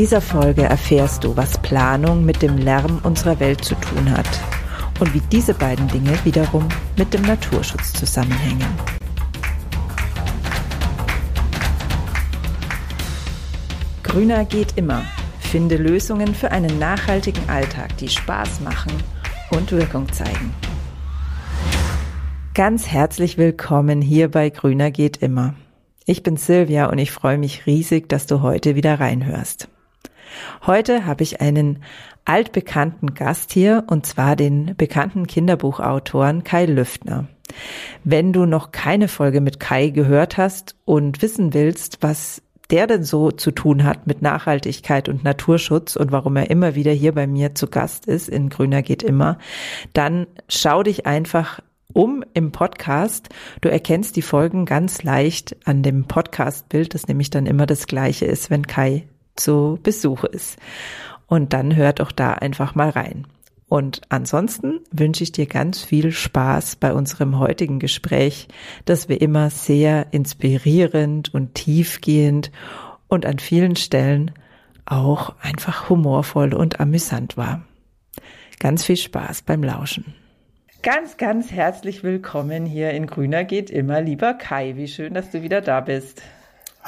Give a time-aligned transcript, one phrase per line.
[0.00, 4.40] dieser Folge erfährst du, was Planung mit dem Lärm unserer Welt zu tun hat
[4.98, 6.66] und wie diese beiden Dinge wiederum
[6.96, 8.64] mit dem Naturschutz zusammenhängen.
[14.02, 15.02] Grüner geht immer.
[15.38, 18.92] Finde Lösungen für einen nachhaltigen Alltag, die Spaß machen
[19.50, 20.54] und Wirkung zeigen.
[22.54, 25.52] Ganz herzlich willkommen hier bei Grüner geht immer.
[26.06, 29.68] Ich bin Silvia und ich freue mich riesig, dass du heute wieder reinhörst.
[30.66, 31.82] Heute habe ich einen
[32.24, 37.26] altbekannten Gast hier und zwar den bekannten Kinderbuchautoren Kai Lüftner.
[38.04, 43.02] Wenn du noch keine Folge mit Kai gehört hast und wissen willst, was der denn
[43.02, 47.26] so zu tun hat mit Nachhaltigkeit und Naturschutz und warum er immer wieder hier bei
[47.26, 49.38] mir zu Gast ist in Grüner geht immer,
[49.92, 51.60] dann schau dich einfach
[51.92, 53.28] um im Podcast.
[53.60, 58.26] Du erkennst die Folgen ganz leicht an dem Podcastbild, das nämlich dann immer das gleiche
[58.26, 59.08] ist, wenn Kai
[59.40, 60.58] zu Besuch ist.
[61.26, 63.26] Und dann hört doch da einfach mal rein.
[63.68, 68.48] Und ansonsten wünsche ich dir ganz viel Spaß bei unserem heutigen Gespräch,
[68.84, 72.50] das wir immer sehr inspirierend und tiefgehend
[73.06, 74.32] und an vielen Stellen
[74.86, 77.62] auch einfach humorvoll und amüsant war.
[78.58, 80.14] Ganz viel Spaß beim Lauschen.
[80.82, 84.76] Ganz, ganz herzlich willkommen hier in Grüner geht immer, lieber Kai.
[84.76, 86.22] Wie schön, dass du wieder da bist.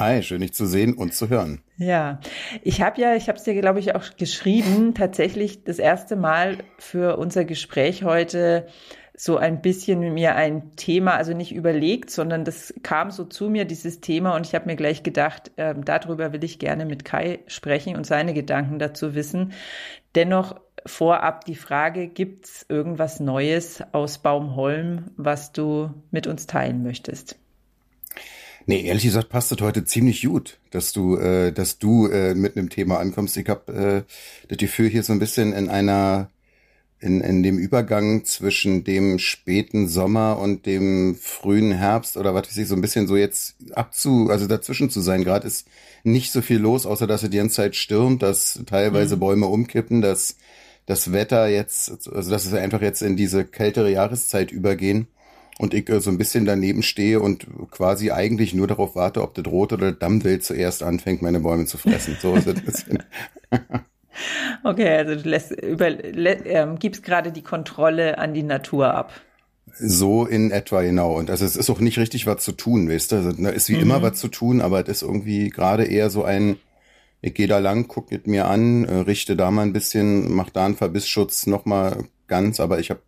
[0.03, 1.61] Hi, schön dich zu sehen und zu hören.
[1.77, 2.19] Ja,
[2.61, 6.57] ich habe ja, ich habe es dir, glaube ich, auch geschrieben, tatsächlich das erste Mal
[6.77, 8.67] für unser Gespräch heute
[9.15, 13.63] so ein bisschen mir ein Thema, also nicht überlegt, sondern das kam so zu mir,
[13.63, 17.39] dieses Thema, und ich habe mir gleich gedacht, äh, darüber will ich gerne mit Kai
[17.47, 19.53] sprechen und seine Gedanken dazu wissen.
[20.15, 27.39] Dennoch vorab die Frage, gibt's irgendwas Neues aus Baumholm, was du mit uns teilen möchtest?
[28.65, 32.55] Nee, ehrlich gesagt passt das heute ziemlich gut, dass du, äh, dass du äh, mit
[32.55, 33.35] einem Thema ankommst.
[33.35, 36.29] Ich habe äh, das Gefühl hier so ein bisschen in einer,
[36.99, 42.57] in, in dem Übergang zwischen dem späten Sommer und dem frühen Herbst oder was weiß
[42.57, 45.25] ich, so ein bisschen so jetzt abzu, also dazwischen zu sein.
[45.25, 45.67] Gerade ist
[46.03, 49.19] nicht so viel los, außer dass es die ganze Zeit stürmt, dass teilweise mhm.
[49.19, 50.37] Bäume umkippen, dass
[50.85, 55.07] das Wetter jetzt, also dass es einfach jetzt in diese kältere Jahreszeit übergehen
[55.59, 59.33] und ich äh, so ein bisschen daneben stehe und quasi eigentlich nur darauf warte, ob
[59.33, 62.17] der Rot oder der Dammwild zuerst anfängt, meine Bäume zu fressen.
[62.21, 62.85] So ist es
[64.63, 69.13] okay, also du lässt über, ähm, gibst gerade die Kontrolle an die Natur ab.
[69.75, 71.17] So in etwa, genau.
[71.17, 73.15] Und also es ist auch nicht richtig was zu tun, weißt du?
[73.17, 73.81] Also, ne, ist wie mhm.
[73.81, 76.57] immer was zu tun, aber es ist irgendwie gerade eher so ein,
[77.21, 80.49] ich gehe da lang, guck es mir an, äh, richte da mal ein bisschen, mach
[80.51, 83.01] da einen Verbissschutz nochmal ganz, aber ich habe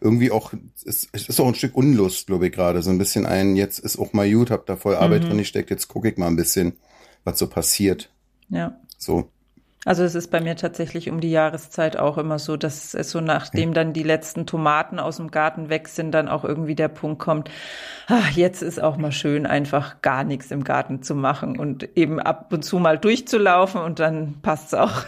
[0.00, 0.52] irgendwie auch,
[0.84, 2.82] es, es ist auch ein Stück Unlust, glaube ich, gerade.
[2.82, 5.28] So ein bisschen ein, jetzt ist auch mal gut, hab da voll Arbeit mhm.
[5.28, 6.74] drin gesteckt, jetzt gucke ich mal ein bisschen,
[7.24, 8.10] was so passiert.
[8.48, 8.78] Ja.
[8.96, 9.30] So.
[9.84, 13.20] Also es ist bei mir tatsächlich um die Jahreszeit auch immer so, dass es so
[13.20, 17.20] nachdem dann die letzten Tomaten aus dem Garten weg sind, dann auch irgendwie der Punkt
[17.20, 17.48] kommt,
[18.06, 22.18] ach, jetzt ist auch mal schön, einfach gar nichts im Garten zu machen und eben
[22.20, 25.04] ab und zu mal durchzulaufen und dann passt's auch.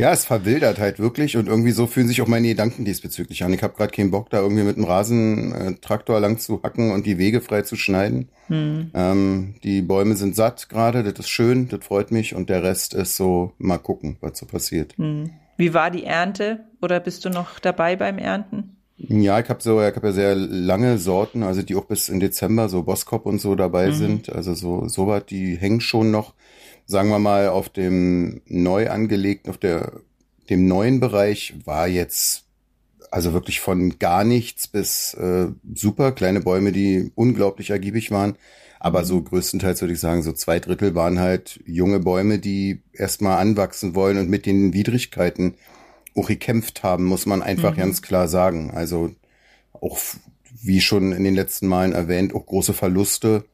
[0.00, 3.52] Ja, es verwildert halt wirklich und irgendwie so fühlen sich auch meine Gedanken diesbezüglich an.
[3.52, 7.18] Ich habe gerade keinen Bock, da irgendwie mit einem Rasentraktor lang zu hacken und die
[7.18, 8.30] Wege frei zu schneiden.
[8.46, 8.92] Hm.
[8.94, 12.94] Ähm, die Bäume sind satt gerade, das ist schön, das freut mich und der Rest
[12.94, 14.96] ist so, mal gucken, was so passiert.
[14.96, 15.32] Hm.
[15.58, 18.76] Wie war die Ernte oder bist du noch dabei beim Ernten?
[18.96, 22.20] Ja, ich habe so, ich habe ja sehr lange Sorten, also die auch bis in
[22.20, 23.94] Dezember so Boskop und so dabei mhm.
[23.94, 26.32] sind, also so so was, die hängen schon noch
[26.90, 29.92] sagen wir mal, auf dem neu angelegten, auf der,
[30.48, 32.46] dem neuen Bereich war jetzt
[33.12, 38.36] also wirklich von gar nichts bis äh, super kleine Bäume, die unglaublich ergiebig waren.
[38.80, 43.38] Aber so größtenteils würde ich sagen, so zwei Drittel waren halt junge Bäume, die erstmal
[43.38, 45.54] anwachsen wollen und mit den Widrigkeiten
[46.16, 47.78] auch gekämpft haben, muss man einfach mhm.
[47.78, 48.72] ganz klar sagen.
[48.72, 49.12] Also
[49.72, 49.98] auch,
[50.60, 53.44] wie schon in den letzten Malen erwähnt, auch große Verluste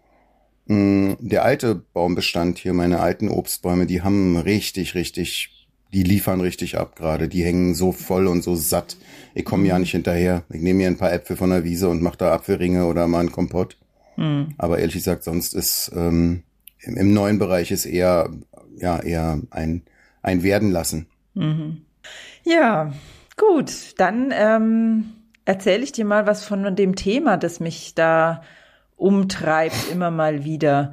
[0.68, 6.96] der alte Baumbestand hier, meine alten Obstbäume, die haben richtig, richtig, die liefern richtig ab
[6.96, 7.28] gerade.
[7.28, 8.96] Die hängen so voll und so satt.
[9.34, 10.42] Ich komme ja nicht hinterher.
[10.50, 13.20] Ich nehme mir ein paar Äpfel von der Wiese und mache da Apfelringe oder mal
[13.20, 13.76] einen Kompott.
[14.16, 14.54] Mhm.
[14.58, 16.42] Aber ehrlich gesagt, sonst ist ähm,
[16.80, 18.30] im, im, neuen Bereich ist eher
[18.76, 19.82] ja eher ein
[20.22, 21.06] ein werden lassen.
[21.34, 21.82] Mhm.
[22.42, 22.92] Ja,
[23.36, 23.94] gut.
[23.98, 25.12] Dann ähm,
[25.44, 28.42] erzähle ich dir mal was von dem Thema, das mich da
[28.96, 30.92] umtreibt immer mal wieder.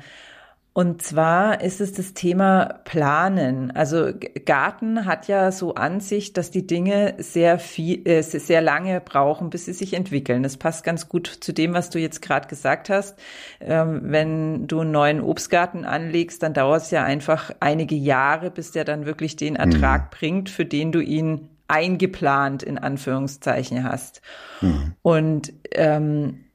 [0.76, 3.70] Und zwar ist es das Thema Planen.
[3.70, 4.12] Also
[4.44, 9.52] Garten hat ja so an sich, dass die Dinge sehr viel, äh, sehr lange brauchen,
[9.52, 10.42] bis sie sich entwickeln.
[10.42, 13.20] Das passt ganz gut zu dem, was du jetzt gerade gesagt hast.
[13.62, 18.72] Ähm, wenn du einen neuen Obstgarten anlegst, dann dauert es ja einfach einige Jahre, bis
[18.72, 20.18] der dann wirklich den Ertrag mhm.
[20.18, 24.24] bringt, für den du ihn eingeplant in Anführungszeichen hast.
[24.62, 24.96] Mhm.
[25.04, 26.46] Und ähm,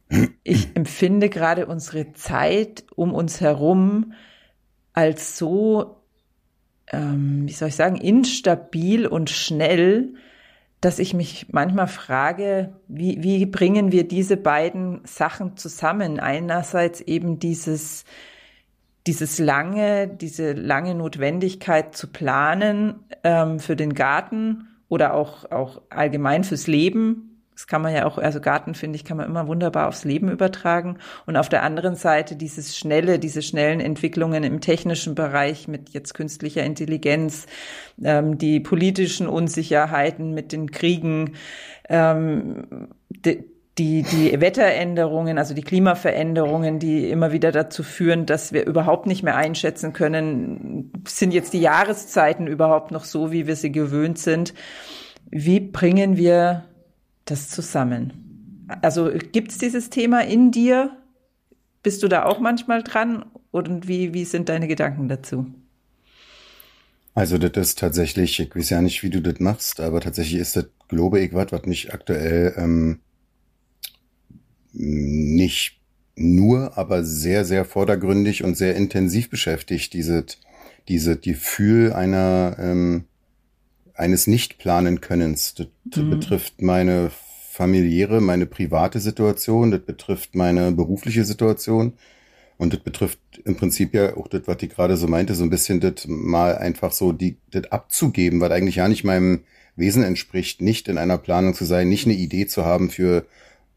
[0.43, 4.13] ich empfinde gerade unsere Zeit um uns herum
[4.93, 6.03] als so,
[6.91, 10.15] ähm, wie soll ich sagen, instabil und schnell,
[10.81, 16.21] dass ich mich manchmal frage, wie, wie bringen wir diese beiden Sachen zusammen?
[16.21, 18.05] Einerseits eben dieses,
[19.07, 26.45] dieses lange, diese lange Notwendigkeit zu planen ähm, für den Garten oder auch, auch allgemein
[26.45, 27.28] fürs Leben,
[27.59, 30.29] das kann man ja auch, also Garten finde ich, kann man immer wunderbar aufs Leben
[30.29, 30.99] übertragen.
[31.27, 36.15] Und auf der anderen Seite dieses schnelle, diese schnellen Entwicklungen im technischen Bereich mit jetzt
[36.15, 37.47] künstlicher Intelligenz,
[38.01, 41.33] ähm, die politischen Unsicherheiten mit den Kriegen,
[41.89, 43.43] ähm, die,
[43.77, 49.25] die, die Wetteränderungen, also die Klimaveränderungen, die immer wieder dazu führen, dass wir überhaupt nicht
[49.25, 54.55] mehr einschätzen können, sind jetzt die Jahreszeiten überhaupt noch so, wie wir sie gewöhnt sind.
[55.29, 56.63] Wie bringen wir
[57.31, 58.67] das zusammen?
[58.83, 60.97] Also gibt es dieses Thema in dir?
[61.83, 63.25] Bist du da auch manchmal dran?
[63.51, 65.47] Und wie, wie sind deine Gedanken dazu?
[67.15, 70.55] Also das ist tatsächlich, ich weiß ja nicht, wie du das machst, aber tatsächlich ist
[70.55, 73.01] das, glaube ich, was, was mich aktuell ähm,
[74.73, 75.81] nicht
[76.15, 80.27] nur, aber sehr, sehr vordergründig und sehr intensiv beschäftigt, diese,
[80.89, 83.05] diese Gefühl einer ähm,
[83.99, 85.55] eines Nicht-Planen-Könnens.
[85.55, 86.11] Das mhm.
[86.11, 87.11] betrifft meine
[87.53, 91.95] familiäre, meine private Situation, das betrifft meine berufliche Situation
[92.57, 95.51] und das betrifft im Prinzip ja auch das, was ich gerade so meinte, so ein
[95.51, 99.41] bisschen das mal einfach so die, das abzugeben, weil eigentlich ja nicht meinem
[99.75, 103.27] Wesen entspricht, nicht in einer Planung zu sein, nicht eine Idee zu haben für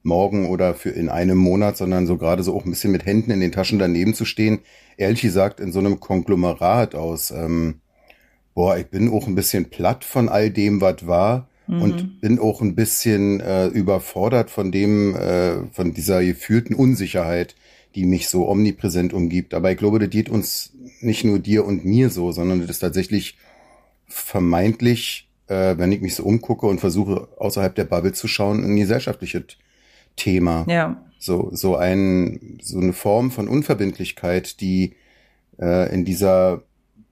[0.03, 3.31] morgen oder für in einem Monat, sondern so gerade so auch ein bisschen mit Händen
[3.31, 4.59] in den Taschen daneben zu stehen.
[4.97, 7.80] Ehrlich gesagt, in so einem Konglomerat aus ähm,
[8.53, 11.47] boah, ich bin auch ein bisschen platt von all dem, was war.
[11.67, 11.81] Mhm.
[11.81, 17.55] Und bin auch ein bisschen äh, überfordert von dem, äh, von dieser gefühlten Unsicherheit,
[17.95, 19.53] die mich so omnipräsent umgibt.
[19.53, 22.79] Aber ich glaube, das geht uns nicht nur dir und mir so, sondern das ist
[22.79, 23.37] tatsächlich
[24.07, 28.75] vermeintlich, äh, wenn ich mich so umgucke und versuche, außerhalb der Bubble zu schauen, ein
[28.75, 29.43] gesellschaftliches
[30.15, 30.65] Thema.
[30.67, 31.03] Ja.
[31.19, 34.95] So, so ein, so eine Form von Unverbindlichkeit, die
[35.59, 36.63] äh, in dieser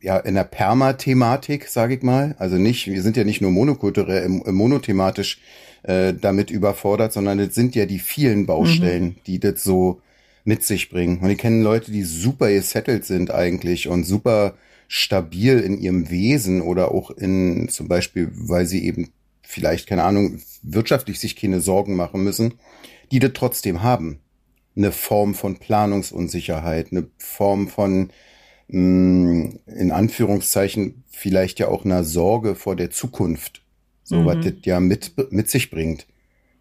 [0.01, 2.35] ja in der Perma-Thematik, sage ich mal.
[2.39, 5.39] Also nicht, wir sind ja nicht nur monokulturell, äh, monothematisch
[5.83, 9.15] äh, damit überfordert, sondern es sind ja die vielen Baustellen, mhm.
[9.27, 10.01] die das so
[10.43, 11.19] mit sich bringen.
[11.19, 14.55] Und ich kenne Leute, die super gesettelt sind eigentlich und super
[14.87, 19.09] stabil in ihrem Wesen oder auch in zum Beispiel, weil sie eben
[19.43, 22.55] vielleicht, keine Ahnung, wirtschaftlich sich keine Sorgen machen müssen,
[23.11, 24.19] die das trotzdem haben.
[24.75, 28.09] Eine Form von Planungsunsicherheit, eine Form von
[28.69, 33.61] mh, in Anführungszeichen vielleicht ja auch einer Sorge vor der Zukunft.
[34.03, 34.25] So mhm.
[34.25, 36.07] was das ja mit, mit sich bringt.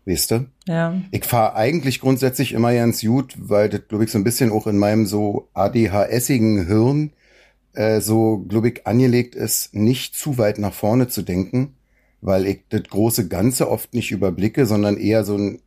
[0.05, 0.47] Weißt du?
[0.67, 1.01] Ja.
[1.11, 4.67] Ich fahre eigentlich grundsätzlich immer ganz gut, weil das, glaube ich, so ein bisschen auch
[4.67, 7.13] in meinem so ADHSigen Hirn
[7.75, 11.75] äh, so, glaube ich, angelegt ist, nicht zu weit nach vorne zu denken,
[12.23, 15.61] weil ich das große Ganze oft nicht überblicke, sondern eher so ein,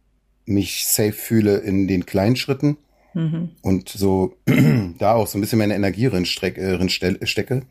[0.45, 2.77] mich safe fühle in den kleinen Schritten
[3.13, 3.49] Mhm.
[3.61, 4.35] Und so
[4.99, 7.63] da auch so ein bisschen meine Energie drin, streck, äh, stecke.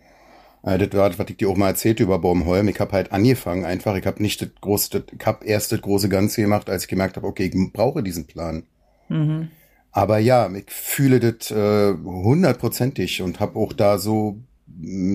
[0.62, 2.68] Äh, das war, was ich dir auch mal erzählt über Baumholm.
[2.68, 3.96] Ich habe halt angefangen einfach.
[3.96, 7.16] Ich habe nicht das große, ich habe erst das große Ganze gemacht, als ich gemerkt
[7.16, 8.64] habe, okay, ich brauche diesen Plan.
[9.08, 9.48] Mhm.
[9.92, 14.38] Aber ja, ich fühle das äh, hundertprozentig und habe auch da so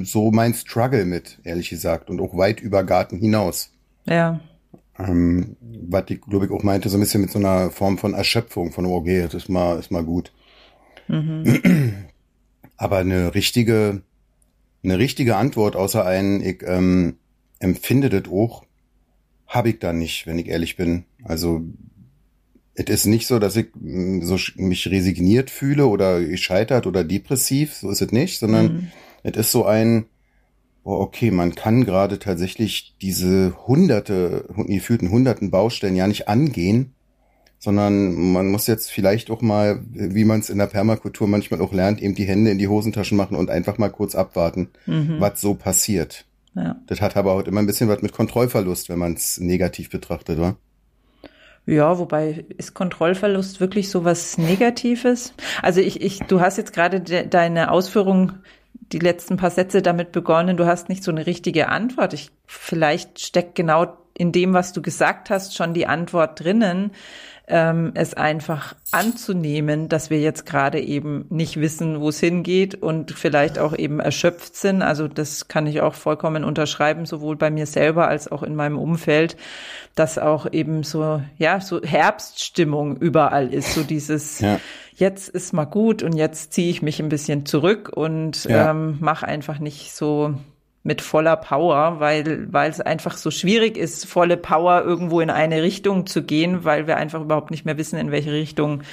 [0.04, 3.72] so mein Struggle mit, ehrlich gesagt, und auch weit über Garten hinaus.
[4.06, 4.42] Ja.
[4.98, 8.14] Ähm, was ich, glaube ich, auch meinte, so ein bisschen mit so einer Form von
[8.14, 10.32] Erschöpfung, von, oh, okay, das ist mal, ist mal gut.
[11.08, 12.06] Mhm.
[12.78, 14.02] Aber eine richtige,
[14.84, 17.18] eine richtige Antwort, außer ein, ich ähm,
[17.60, 18.66] empfinde das auch,
[19.48, 21.06] habe ich da nicht, wenn ich ehrlich bin.
[21.24, 21.62] Also,
[22.74, 27.74] es ist nicht so, dass ich mm, so mich resigniert fühle oder gescheitert oder depressiv,
[27.74, 28.92] so ist es nicht, sondern mhm.
[29.24, 30.06] es ist so ein,
[30.86, 36.94] oh, okay, man kann gerade tatsächlich diese hunderte, gefühlten hunderten Baustellen ja nicht angehen,
[37.60, 41.74] sondern man muss jetzt vielleicht auch mal, wie man es in der Permakultur manchmal auch
[41.74, 45.16] lernt, eben die Hände in die Hosentaschen machen und einfach mal kurz abwarten, mhm.
[45.20, 46.26] was so passiert.
[46.54, 46.76] Ja.
[46.86, 50.38] Das hat aber auch immer ein bisschen was mit Kontrollverlust, wenn man es negativ betrachtet,
[50.38, 50.56] oder?
[51.66, 55.34] Ja, wobei ist Kontrollverlust wirklich so was Negatives?
[55.64, 58.34] Also ich, ich, du hast jetzt gerade de, deine Ausführung,
[58.92, 60.58] die letzten paar Sätze damit begonnen.
[60.58, 62.14] Du hast nicht so eine richtige Antwort.
[62.14, 66.92] Ich, vielleicht steckt genau in dem, was du gesagt hast, schon die Antwort drinnen
[67.48, 73.12] ähm, es einfach anzunehmen, dass wir jetzt gerade eben nicht wissen, wo es hingeht und
[73.12, 74.82] vielleicht auch eben erschöpft sind.
[74.82, 78.80] Also das kann ich auch vollkommen unterschreiben, sowohl bei mir selber als auch in meinem
[78.80, 79.38] Umfeld,
[79.94, 84.60] dass auch eben so, ja, so Herbststimmung überall ist, so dieses, ja.
[84.96, 88.72] jetzt ist mal gut und jetzt ziehe ich mich ein bisschen zurück und ja.
[88.72, 90.34] ähm, mache einfach nicht so
[90.86, 95.64] mit voller Power, weil, weil es einfach so schwierig ist, volle Power irgendwo in eine
[95.64, 98.84] Richtung zu gehen, weil wir einfach überhaupt nicht mehr wissen, in welche Richtung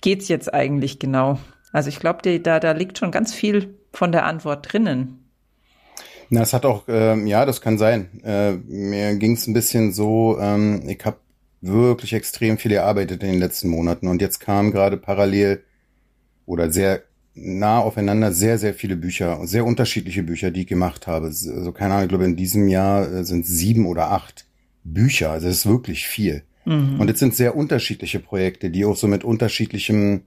[0.00, 1.38] geht's jetzt eigentlich genau.
[1.70, 5.28] Also ich glaube, da, da liegt schon ganz viel von der Antwort drinnen.
[6.30, 8.22] Na, es hat auch, ähm, ja, das kann sein.
[8.24, 11.18] Äh, mir ging es ein bisschen so, ähm, ich habe
[11.60, 15.62] wirklich extrem viel gearbeitet in den letzten Monaten und jetzt kam gerade parallel
[16.46, 17.02] oder sehr
[17.34, 21.26] nah aufeinander sehr, sehr viele Bücher, sehr unterschiedliche Bücher, die ich gemacht habe.
[21.26, 24.46] Also keine Ahnung, ich glaube, in diesem Jahr äh, sind sieben oder acht
[24.84, 25.30] Bücher.
[25.30, 26.44] Also das ist wirklich viel.
[26.64, 27.00] Mhm.
[27.00, 30.22] Und es sind sehr unterschiedliche Projekte, die auch so mit unterschiedlichem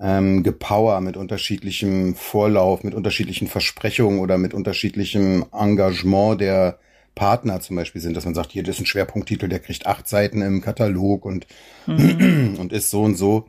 [0.00, 6.78] ähm, Gepower, mit unterschiedlichem Vorlauf, mit unterschiedlichen Versprechungen oder mit unterschiedlichem Engagement der
[7.14, 10.06] Partner zum Beispiel sind, dass man sagt, hier, das ist ein Schwerpunkttitel, der kriegt acht
[10.06, 11.48] Seiten im Katalog und,
[11.86, 12.56] mhm.
[12.60, 13.48] und ist so und so.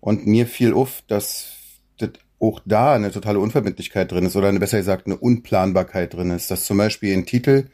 [0.00, 1.54] Und mir fiel auf, dass
[1.96, 6.30] das auch da eine totale Unverbindlichkeit drin ist oder eine, besser gesagt eine Unplanbarkeit drin
[6.30, 6.50] ist.
[6.50, 7.68] Dass zum Beispiel ein Titel,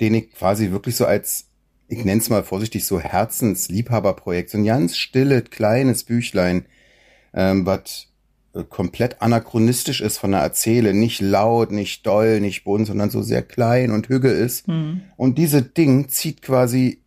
[0.00, 1.48] den ich quasi wirklich so als,
[1.88, 6.64] ich nenne es mal vorsichtig, so Herzensliebhaberprojekt, so ein ganz stilles, kleines Büchlein,
[7.34, 8.08] ähm, was
[8.54, 13.22] äh, komplett anachronistisch ist von der Erzähle, nicht laut, nicht doll, nicht bunt, sondern so
[13.22, 14.66] sehr klein und hügel ist.
[14.66, 15.02] Mhm.
[15.16, 17.02] Und diese Ding zieht quasi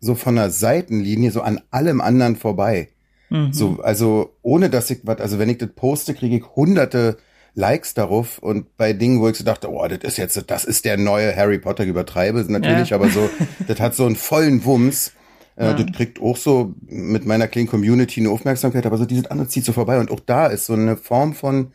[0.00, 2.88] so von der Seitenlinie so an allem anderen vorbei.
[3.32, 3.52] Mhm.
[3.52, 7.16] So, also ohne dass ich was, also wenn ich das poste, kriege ich hunderte
[7.54, 10.84] Likes darauf und bei Dingen, wo ich so dachte, oh, das ist jetzt, das ist
[10.84, 12.96] der neue Harry Potter, übertreibe natürlich, ja.
[12.96, 13.28] aber so,
[13.66, 15.12] das hat so einen vollen Wumms.
[15.56, 15.72] Äh, ja.
[15.74, 19.64] Das kriegt auch so mit meiner kleinen Community eine Aufmerksamkeit, aber so dieses andere zieht
[19.64, 21.72] so vorbei und auch da ist so eine Form von,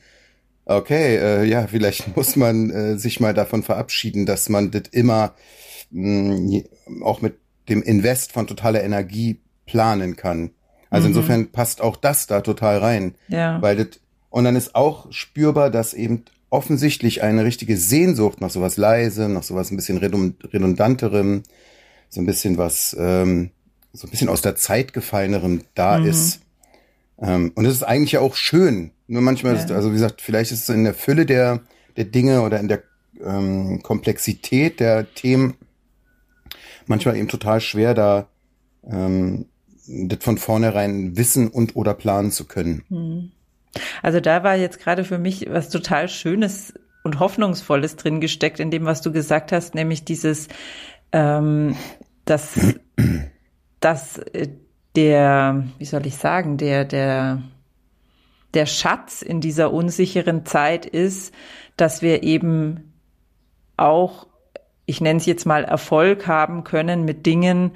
[0.66, 5.34] okay, äh, ja, vielleicht muss man äh, sich mal davon verabschieden, dass man das immer
[5.92, 7.36] mh, mm, auch mit
[7.70, 10.52] dem Invest von totaler Energie planen kann.
[10.98, 11.16] Also mhm.
[11.16, 13.16] insofern passt auch das da total rein.
[13.28, 13.62] Ja.
[13.62, 14.00] Weil das,
[14.30, 19.44] und dann ist auch spürbar, dass eben offensichtlich eine richtige Sehnsucht nach sowas leise, nach
[19.44, 21.44] sowas ein bisschen redundanterem,
[22.10, 23.52] so ein bisschen was, ähm,
[23.94, 26.08] so ein bisschen aus der Zeit gefallenerem da mhm.
[26.08, 26.42] ist.
[27.20, 28.92] Ähm, und es ist eigentlich ja auch schön.
[29.08, 29.62] Nur manchmal, ja.
[29.62, 31.62] ist, also wie gesagt, vielleicht ist es in der Fülle der,
[31.96, 32.84] der Dinge oder in der
[33.24, 35.56] ähm, Komplexität der Themen
[36.88, 38.28] manchmal eben total schwer, da
[38.90, 39.46] ähm,
[39.88, 42.84] das von vornherein wissen und oder planen zu können.
[42.90, 43.32] Hm.
[44.02, 48.72] Also da war jetzt gerade für mich was total Schönes und Hoffnungsvolles drin gesteckt in
[48.72, 50.48] dem, was du gesagt hast, nämlich dieses,
[51.12, 51.76] ähm,
[52.26, 52.60] dass,
[53.80, 54.50] dass äh,
[54.96, 57.44] der, wie soll ich sagen, der, der,
[58.54, 61.34] der Schatz in dieser unsicheren Zeit ist,
[61.78, 62.94] dass wir eben
[63.78, 64.28] auch,
[64.86, 67.72] ich nenne es jetzt mal Erfolg haben können mit Dingen,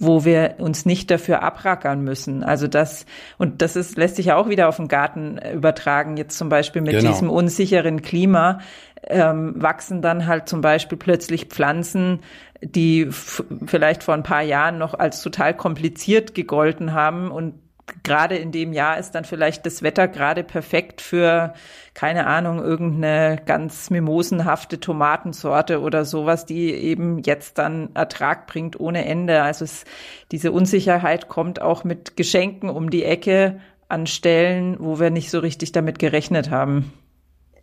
[0.00, 2.42] wo wir uns nicht dafür abrackern müssen.
[2.42, 3.04] Also das,
[3.36, 6.80] und das ist, lässt sich ja auch wieder auf den Garten übertragen, jetzt zum Beispiel
[6.80, 7.10] mit genau.
[7.10, 8.60] diesem unsicheren Klima,
[9.06, 12.20] ähm, wachsen dann halt zum Beispiel plötzlich Pflanzen,
[12.62, 17.54] die vielleicht vor ein paar Jahren noch als total kompliziert gegolten haben und
[18.02, 21.54] gerade in dem Jahr ist dann vielleicht das Wetter gerade perfekt für,
[21.94, 29.04] keine Ahnung, irgendeine ganz mimosenhafte Tomatensorte oder sowas, die eben jetzt dann Ertrag bringt ohne
[29.04, 29.42] Ende.
[29.42, 29.84] Also es,
[30.30, 35.40] diese Unsicherheit kommt auch mit Geschenken um die Ecke an Stellen, wo wir nicht so
[35.40, 36.92] richtig damit gerechnet haben.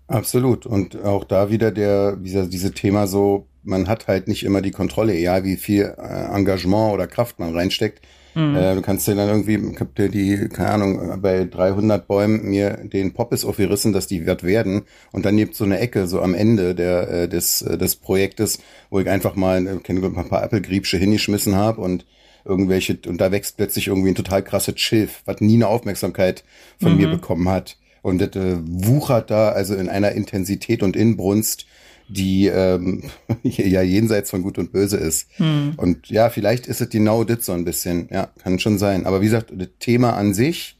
[0.08, 0.66] Absolut.
[0.66, 4.72] Und auch da wieder der, dieser, diese Thema so, man hat halt nicht immer die
[4.72, 8.02] Kontrolle, egal wie viel äh, Engagement oder Kraft man reinsteckt
[8.38, 8.56] Mhm.
[8.56, 12.44] Äh, du kannst dir dann irgendwie, ich hab dir die, keine Ahnung, bei 300 Bäumen
[12.44, 14.84] mir den Poppes aufgerissen, dass die wert werden.
[15.12, 18.60] Und dann gibt so eine Ecke so am Ende der, äh, des, äh, des Projektes,
[18.92, 22.06] wo ich einfach mal äh, ein paar Appelgriebsche hingeschmissen habe und
[22.46, 26.44] irgendwelche, und da wächst plötzlich irgendwie ein total krasses Schilf, was nie eine Aufmerksamkeit
[26.80, 26.98] von mhm.
[26.98, 27.78] mir bekommen hat.
[28.04, 31.66] Und das äh, wuchert da also in einer Intensität und Inbrunst,
[32.10, 33.04] die ähm,
[33.44, 35.28] ja jenseits von Gut und Böse ist.
[35.38, 35.74] Hm.
[35.78, 38.08] Und ja, vielleicht ist es genau das so ein bisschen.
[38.12, 39.06] Ja, kann schon sein.
[39.06, 40.78] Aber wie gesagt, das Thema an sich,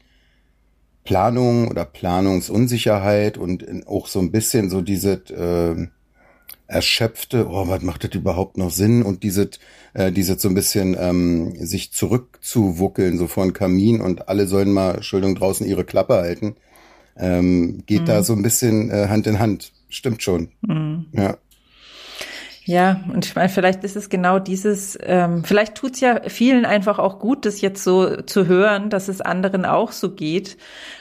[1.04, 5.88] Planung oder Planungsunsicherheit und auch so ein bisschen so diese, äh,
[6.68, 9.02] erschöpfte, oh, was macht das überhaupt noch Sinn?
[9.02, 9.48] Und diese,
[9.94, 14.70] äh, diese so ein bisschen ähm, sich zurückzuwuckeln, so vor den Kamin und alle sollen
[14.70, 16.56] mal, Entschuldigung, draußen ihre Klappe halten,
[17.16, 18.06] ähm, geht mhm.
[18.06, 19.72] da so ein bisschen äh, Hand in Hand.
[19.88, 20.50] Stimmt schon.
[20.62, 21.06] Mhm.
[21.12, 21.36] Ja.
[22.68, 26.98] Ja, und ich meine, vielleicht ist es genau dieses, ähm, vielleicht tut's ja vielen einfach
[26.98, 30.58] auch gut, das jetzt so zu hören, dass es anderen auch so geht,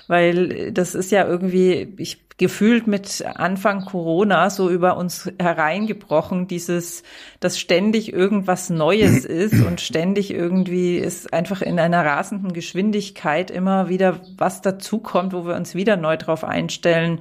[0.07, 7.03] weil das ist ja irgendwie, ich gefühlt mit Anfang Corona so über uns hereingebrochen, dieses,
[7.39, 13.89] dass ständig irgendwas Neues ist und ständig irgendwie ist einfach in einer rasenden Geschwindigkeit immer
[13.89, 17.19] wieder was dazukommt, wo wir uns wieder neu drauf einstellen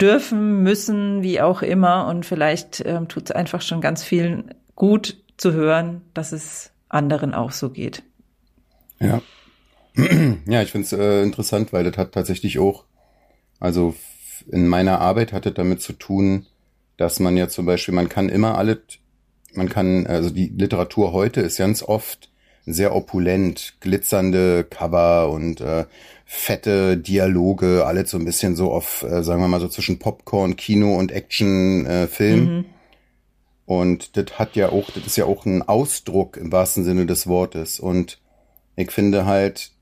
[0.00, 2.06] dürfen, müssen, wie auch immer.
[2.06, 7.34] Und vielleicht ähm, tut es einfach schon ganz vielen gut zu hören, dass es anderen
[7.34, 8.02] auch so geht.
[9.00, 9.22] Ja.
[10.46, 12.84] Ja, ich finde es äh, interessant, weil das hat tatsächlich auch,
[13.60, 13.94] also
[14.50, 16.46] in meiner Arbeit hat es damit zu tun,
[16.96, 18.78] dass man ja zum Beispiel, man kann immer alles,
[19.52, 22.31] man kann, also die Literatur heute ist ganz oft
[22.66, 25.86] sehr opulent, glitzernde Cover und äh,
[26.24, 30.56] fette Dialoge, alles so ein bisschen so auf, äh, sagen wir mal so zwischen Popcorn,
[30.56, 32.56] Kino und Action, äh, Film.
[32.56, 32.64] Mhm.
[33.66, 37.26] Und das hat ja auch, das ist ja auch ein Ausdruck im wahrsten Sinne des
[37.26, 37.80] Wortes.
[37.80, 38.18] Und
[38.76, 39.72] ich finde halt,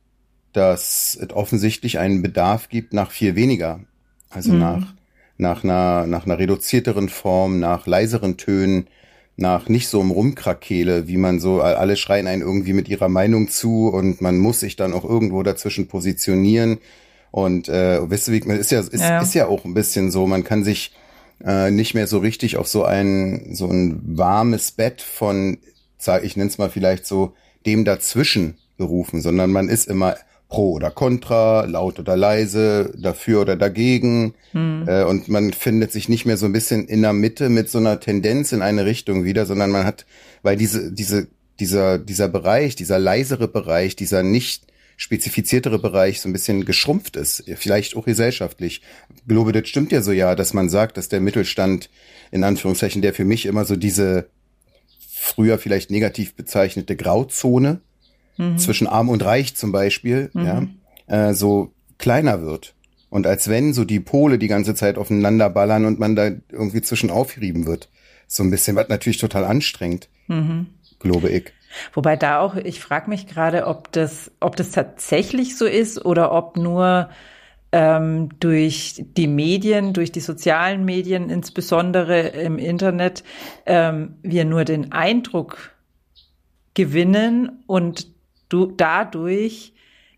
[0.52, 3.80] dass es offensichtlich einen Bedarf gibt nach viel weniger.
[4.28, 4.58] Also mhm.
[4.58, 4.94] nach,
[5.38, 8.88] nach einer, nach einer reduzierteren Form, nach leiseren Tönen,
[9.40, 13.48] nach nicht so einem Rumkrakele, wie man so, alle schreien einen irgendwie mit ihrer Meinung
[13.48, 16.78] zu und man muss sich dann auch irgendwo dazwischen positionieren.
[17.30, 19.20] Und äh, wisst ihr, wie, ist ja, ist, ja.
[19.20, 20.92] ist ja auch ein bisschen so, man kann sich
[21.44, 25.58] äh, nicht mehr so richtig auf so ein, so ein warmes Bett von,
[26.22, 27.34] ich nenne es mal vielleicht so,
[27.66, 30.16] dem dazwischen berufen, sondern man ist immer
[30.50, 34.34] pro oder contra, laut oder leise, dafür oder dagegen.
[34.52, 34.84] Mhm.
[34.86, 37.78] Äh, und man findet sich nicht mehr so ein bisschen in der Mitte mit so
[37.78, 40.04] einer Tendenz in eine Richtung wieder, sondern man hat,
[40.42, 41.28] weil diese, diese,
[41.60, 44.64] dieser, dieser Bereich, dieser leisere Bereich, dieser nicht
[44.96, 48.82] spezifiziertere Bereich so ein bisschen geschrumpft ist, vielleicht auch gesellschaftlich.
[49.16, 51.88] Ich glaube, das stimmt ja so ja, dass man sagt, dass der Mittelstand,
[52.30, 54.28] in Anführungszeichen, der für mich immer so diese
[55.08, 57.80] früher vielleicht negativ bezeichnete Grauzone
[58.40, 58.58] mhm.
[58.58, 60.44] zwischen Arm und Reich zum Beispiel, mhm.
[61.06, 62.74] ja, äh, so kleiner wird.
[63.10, 66.80] Und als wenn so die Pole die ganze Zeit aufeinander ballern und man da irgendwie
[66.80, 67.88] zwischen aufrieben wird.
[68.26, 70.66] So ein bisschen, was natürlich total anstrengend, mhm.
[71.00, 71.52] glaube ich.
[71.92, 76.32] Wobei da auch, ich frage mich gerade, ob das, ob das tatsächlich so ist oder
[76.32, 77.10] ob nur
[77.72, 83.24] ähm, durch die Medien, durch die sozialen Medien, insbesondere im Internet,
[83.66, 85.72] ähm, wir nur den Eindruck
[86.74, 88.08] gewinnen und
[88.50, 89.72] du, dadurch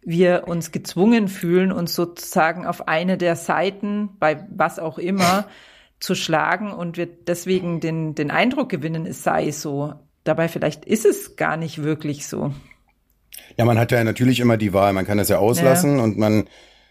[0.04, 5.46] wir uns gezwungen fühlen, uns sozusagen auf eine der Seiten, bei was auch immer,
[6.00, 9.94] zu schlagen und wir deswegen den, den Eindruck gewinnen, es sei so.
[10.24, 12.52] Dabei vielleicht ist es gar nicht wirklich so.
[13.56, 16.02] Ja, man hat ja natürlich immer die Wahl, man kann das ja auslassen ja.
[16.02, 16.48] und man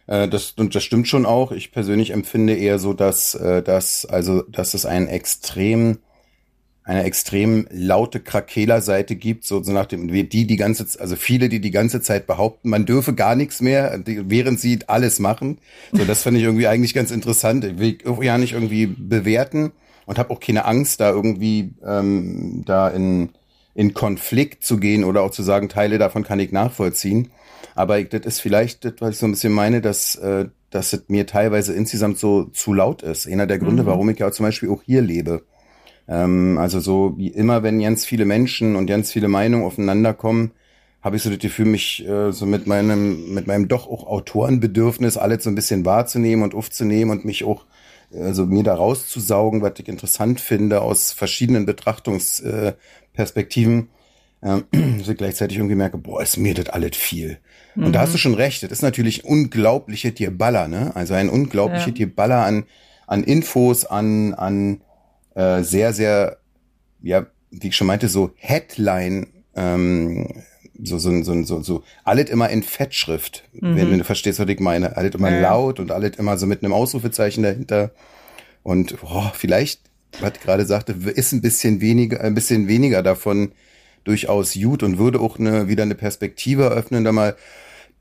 [0.07, 1.51] äh, das und das stimmt schon auch.
[1.51, 5.99] Ich persönlich empfinde eher so, dass äh, dass also dass es ein extrem
[6.83, 11.61] eine extrem laute Krakeler-Seite gibt, so, so nach dem, die die ganze, also viele, die
[11.61, 15.59] die ganze Zeit behaupten, man dürfe gar nichts mehr, während sie alles machen.
[15.91, 17.65] So, das fand ich irgendwie eigentlich ganz interessant.
[17.65, 19.71] Ich will ja nicht irgendwie bewerten
[20.05, 23.29] und habe auch keine Angst, da irgendwie ähm, da in
[23.73, 27.31] in Konflikt zu gehen oder auch zu sagen, Teile davon kann ich nachvollziehen.
[27.73, 30.93] Aber ich, das ist vielleicht, das, was ich so ein bisschen meine, dass äh, dass
[30.93, 33.27] es mir teilweise insgesamt so zu laut ist.
[33.27, 33.87] Einer der Gründe, mhm.
[33.87, 35.43] warum ich ja zum Beispiel auch hier lebe
[36.11, 40.51] ähm, also so wie immer, wenn ganz viele Menschen und ganz viele Meinungen aufeinander kommen,
[41.01, 45.15] habe ich so das Gefühl, mich äh, so mit meinem, mit meinem doch auch Autorenbedürfnis
[45.15, 47.65] alles so ein bisschen wahrzunehmen und aufzunehmen und mich auch,
[48.13, 53.87] also mir da rauszusaugen, was ich interessant finde aus verschiedenen Betrachtungsperspektiven.
[54.41, 54.63] Äh,
[55.03, 57.37] so gleichzeitig irgendwie merke, boah, ist mir das alles viel.
[57.75, 57.85] Mhm.
[57.85, 58.21] Und da hast du mhm.
[58.21, 60.93] schon recht, das ist natürlich unglaubliche Baller, ne?
[60.93, 62.07] Also ein unglaubliches ja.
[62.13, 62.65] Baller an,
[63.07, 64.81] an Infos, an, an
[65.35, 66.37] äh, sehr, sehr,
[67.01, 70.43] ja, wie ich schon meinte, so Headline, ähm,
[70.83, 73.75] so, so, so, so, so, alles immer in Fettschrift, mhm.
[73.75, 74.97] wenn, du verstehst, was ich meine.
[74.97, 75.41] Alles immer ja.
[75.41, 77.91] laut und alles immer so mit einem Ausrufezeichen dahinter.
[78.63, 79.81] Und oh, vielleicht,
[80.19, 83.51] was ich gerade sagte, ist ein bisschen weniger, ein bisschen weniger davon
[84.03, 87.35] durchaus gut und würde auch eine, wieder eine Perspektive eröffnen, da mal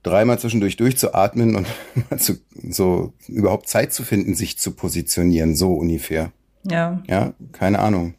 [0.02, 1.66] dreimal zwischendurch durchzuatmen und
[2.10, 2.38] mal zu,
[2.68, 6.32] so überhaupt Zeit zu finden, sich zu positionieren, so ungefähr.
[6.64, 7.01] Ja.
[7.09, 8.14] Ja, keine Ahnung.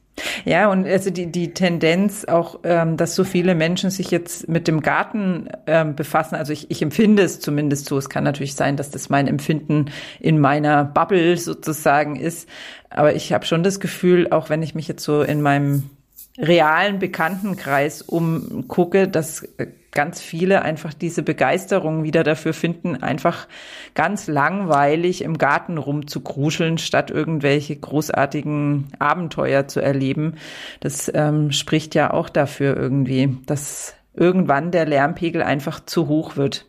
[0.45, 4.67] Ja, und also die, die Tendenz auch, ähm, dass so viele Menschen sich jetzt mit
[4.67, 7.97] dem Garten ähm, befassen, also ich, ich empfinde es zumindest so.
[7.97, 9.85] Es kann natürlich sein, dass das mein Empfinden
[10.19, 12.47] in meiner Bubble sozusagen ist.
[12.89, 15.89] Aber ich habe schon das Gefühl, auch wenn ich mich jetzt so in meinem
[16.37, 19.47] realen Bekanntenkreis umgucke, dass
[19.91, 23.47] ganz viele einfach diese Begeisterung wieder dafür finden, einfach
[23.93, 30.35] ganz langweilig im Garten rumzukruscheln, statt irgendwelche großartigen Abenteuer zu erleben.
[30.79, 36.65] Das ähm, spricht ja auch dafür irgendwie, dass irgendwann der Lärmpegel einfach zu hoch wird.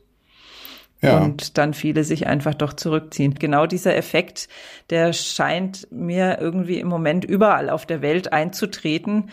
[1.01, 1.19] Ja.
[1.19, 3.35] Und dann viele sich einfach doch zurückziehen.
[3.35, 4.49] Genau dieser Effekt,
[4.91, 9.31] der scheint mir irgendwie im Moment überall auf der Welt einzutreten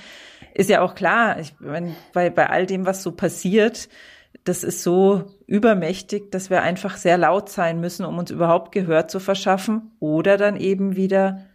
[0.53, 3.89] ist ja auch klar, ich meine, bei, bei all dem, was so passiert,
[4.43, 9.07] das ist so übermächtig, dass wir einfach sehr laut sein müssen, um uns überhaupt Gehör
[9.07, 11.45] zu verschaffen oder dann eben wieder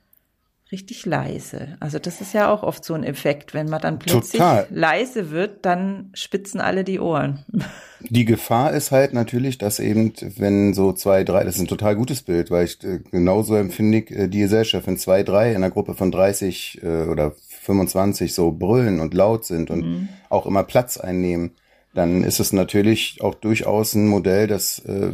[0.73, 1.77] richtig leise.
[1.79, 4.67] Also das ist ja auch oft so ein Effekt, wenn man dann plötzlich Total.
[4.71, 7.45] leise wird, dann spitzen alle die Ohren.
[8.11, 11.97] Die Gefahr ist halt natürlich, dass eben, wenn so zwei, drei, das ist ein total
[11.97, 15.57] gutes Bild, weil ich äh, genauso empfinde ich äh, die Gesellschaft, wenn zwei, drei in
[15.57, 17.33] einer Gruppe von 30 äh, oder
[17.65, 20.09] 25 so brüllen und laut sind und mhm.
[20.29, 21.53] auch immer Platz einnehmen,
[21.95, 25.13] dann ist es natürlich auch durchaus ein Modell, dass äh,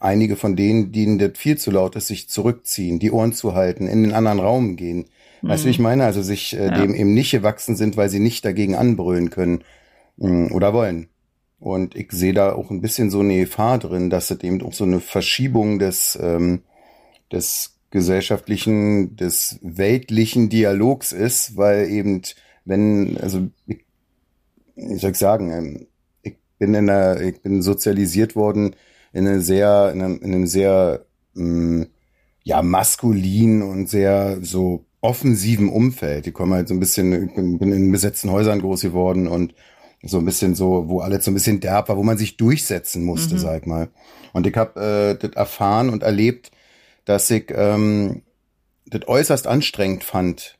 [0.00, 3.86] einige von denen, denen das viel zu laut ist, sich zurückziehen, die Ohren zu halten,
[3.86, 5.06] in den anderen Raum gehen.
[5.42, 5.48] Mhm.
[5.48, 6.04] Weißt du, wie ich meine?
[6.04, 6.78] Also sich äh, ja.
[6.78, 9.64] dem eben nicht gewachsen sind, weil sie nicht dagegen anbrüllen können
[10.16, 11.08] mh, mm, oder wollen.
[11.58, 14.72] Und ich sehe da auch ein bisschen so eine Gefahr drin, dass es eben auch
[14.72, 16.62] so eine Verschiebung des, ähm,
[17.30, 22.22] des gesellschaftlichen, des weltlichen Dialogs ist, weil eben,
[22.64, 23.84] wenn, also ich,
[24.74, 25.86] ich soll ich sagen, ähm,
[26.22, 28.74] ich bin in einer, ich bin sozialisiert worden
[29.12, 31.86] in einem sehr, in einem, in einem sehr, mh, mm,
[32.44, 36.26] ja, maskulin und sehr so offensiven Umfeld.
[36.26, 39.54] Ich komme halt so ein bisschen, ich bin, bin in besetzten Häusern groß geworden und
[40.02, 43.04] so ein bisschen so, wo alles so ein bisschen derb war, wo man sich durchsetzen
[43.04, 43.38] musste, mhm.
[43.38, 43.90] sag mal.
[44.32, 46.50] Und ich habe äh, das erfahren und erlebt,
[47.04, 48.22] dass ich ähm,
[48.86, 50.58] das äußerst anstrengend fand.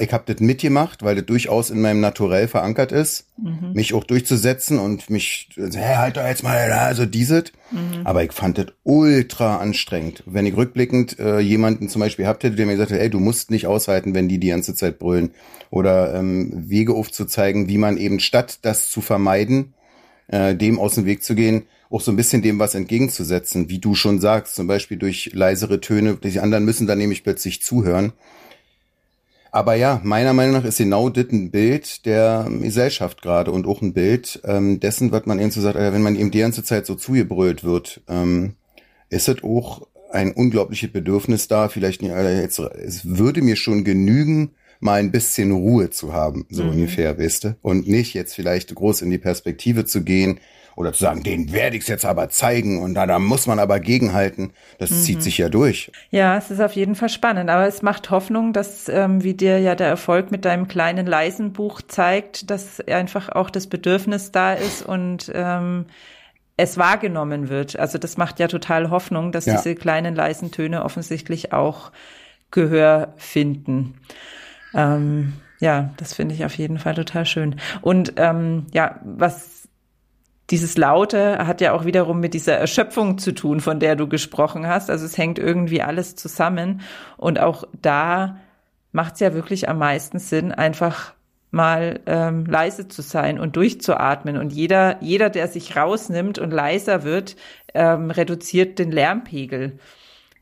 [0.00, 3.72] Ich habe das mitgemacht, weil das durchaus in meinem Naturell verankert ist, mhm.
[3.72, 7.44] mich auch durchzusetzen und mich, hey, halt doch jetzt mal, also dieses.
[7.70, 8.02] Mhm.
[8.04, 10.24] Aber ich fand das ultra anstrengend.
[10.26, 13.18] Wenn ich rückblickend äh, jemanden zum Beispiel habt hätte, der mir gesagt hat, ey, du
[13.18, 15.30] musst nicht aushalten, wenn die die ganze Zeit brüllen.
[15.70, 19.72] Oder ähm, Wege aufzuzeigen, wie man eben statt das zu vermeiden,
[20.26, 23.78] äh, dem aus dem Weg zu gehen, auch so ein bisschen dem was entgegenzusetzen, wie
[23.78, 26.16] du schon sagst, zum Beispiel durch leisere Töne.
[26.16, 28.12] Die anderen müssen dann nämlich plötzlich zuhören.
[29.50, 33.82] Aber ja, meiner Meinung nach ist genau das ein Bild der Gesellschaft gerade und auch
[33.82, 36.86] ein Bild ähm, dessen, was man eben so sagt, wenn man eben die ganze Zeit
[36.86, 38.54] so zugebrüllt wird, ähm,
[39.10, 44.52] ist es auch ein unglaubliches Bedürfnis da, vielleicht nicht, jetzt, es würde mir schon genügen,
[44.80, 46.70] mal ein bisschen Ruhe zu haben, so mhm.
[46.70, 47.56] ungefähr, weißt du?
[47.60, 50.40] Und nicht jetzt vielleicht groß in die Perspektive zu gehen,
[50.76, 53.80] oder zu sagen, den werde ich jetzt aber zeigen und da, da muss man aber
[53.80, 54.52] gegenhalten.
[54.78, 54.94] Das mhm.
[54.96, 55.92] zieht sich ja durch.
[56.10, 59.58] Ja, es ist auf jeden Fall spannend, aber es macht Hoffnung, dass, ähm, wie dir
[59.58, 64.52] ja der Erfolg mit deinem kleinen leisen Buch zeigt, dass einfach auch das Bedürfnis da
[64.54, 65.86] ist und ähm,
[66.56, 67.78] es wahrgenommen wird.
[67.78, 69.56] Also das macht ja total Hoffnung, dass ja.
[69.56, 71.92] diese kleinen leisen Töne offensichtlich auch
[72.50, 73.94] Gehör finden.
[74.74, 77.56] Ähm, ja, das finde ich auf jeden Fall total schön.
[77.80, 79.51] Und ähm, ja, was
[80.50, 84.66] dieses Laute hat ja auch wiederum mit dieser Erschöpfung zu tun, von der du gesprochen
[84.66, 84.90] hast.
[84.90, 86.82] Also es hängt irgendwie alles zusammen.
[87.16, 88.36] Und auch da
[88.90, 91.14] macht es ja wirklich am meisten Sinn, einfach
[91.50, 94.36] mal ähm, leise zu sein und durchzuatmen.
[94.36, 97.36] Und jeder, jeder, der sich rausnimmt und leiser wird,
[97.74, 99.78] ähm, reduziert den Lärmpegel.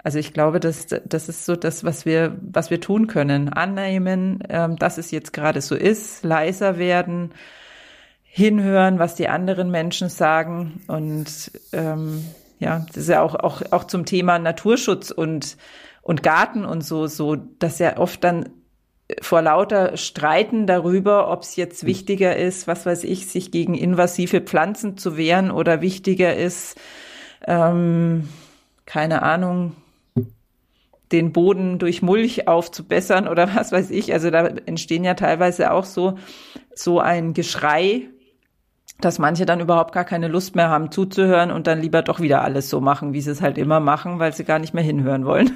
[0.03, 3.53] Also ich glaube, das, das ist so das, was wir, was wir tun können.
[3.53, 7.33] Annehmen, ähm, dass es jetzt gerade so ist, leiser werden,
[8.33, 10.81] hinhören, was die anderen Menschen sagen.
[10.87, 12.25] Und ähm,
[12.61, 15.57] ja, das ist ja auch, auch, auch zum Thema Naturschutz und,
[16.01, 18.51] und Garten und so, so, dass ja oft dann
[19.21, 24.41] vor lauter Streiten darüber, ob es jetzt wichtiger ist, was weiß ich, sich gegen invasive
[24.41, 26.81] Pflanzen zu wehren oder wichtiger ist,
[27.49, 28.29] ähm,
[28.87, 29.75] keine Ahnung,
[31.11, 34.13] den Boden durch Mulch aufzubessern oder was weiß ich.
[34.13, 36.17] Also da entstehen ja teilweise auch so,
[36.73, 38.09] so ein Geschrei
[39.01, 42.43] dass manche dann überhaupt gar keine Lust mehr haben zuzuhören und dann lieber doch wieder
[42.43, 45.25] alles so machen, wie sie es halt immer machen, weil sie gar nicht mehr hinhören
[45.25, 45.53] wollen.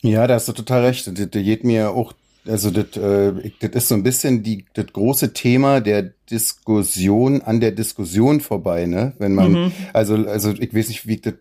[0.00, 1.06] Ja, da hast du total recht.
[1.06, 2.12] Da geht mir auch
[2.46, 7.60] also das, äh, das ist so ein bisschen die, das große Thema der Diskussion an
[7.60, 9.12] der Diskussion vorbei, ne?
[9.18, 9.72] Wenn man, mhm.
[9.92, 11.34] also, also ich weiß nicht, wie ich das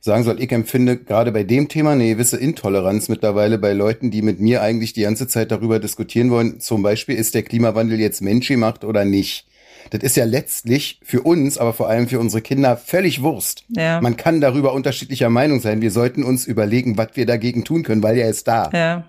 [0.00, 0.40] sagen soll.
[0.40, 4.60] Ich empfinde gerade bei dem Thema eine gewisse Intoleranz mittlerweile bei Leuten, die mit mir
[4.60, 6.60] eigentlich die ganze Zeit darüber diskutieren wollen.
[6.60, 9.46] Zum Beispiel, ist der Klimawandel jetzt menschgemacht oder nicht?
[9.90, 13.64] Das ist ja letztlich für uns, aber vor allem für unsere Kinder völlig Wurst.
[13.68, 14.00] Ja.
[14.00, 15.82] Man kann darüber unterschiedlicher Meinung sein.
[15.82, 18.70] Wir sollten uns überlegen, was wir dagegen tun können, weil er ist da.
[18.72, 19.04] Ja.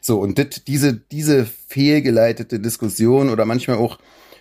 [0.00, 3.98] So, und dit, diese, diese fehlgeleitete Diskussion oder manchmal auch,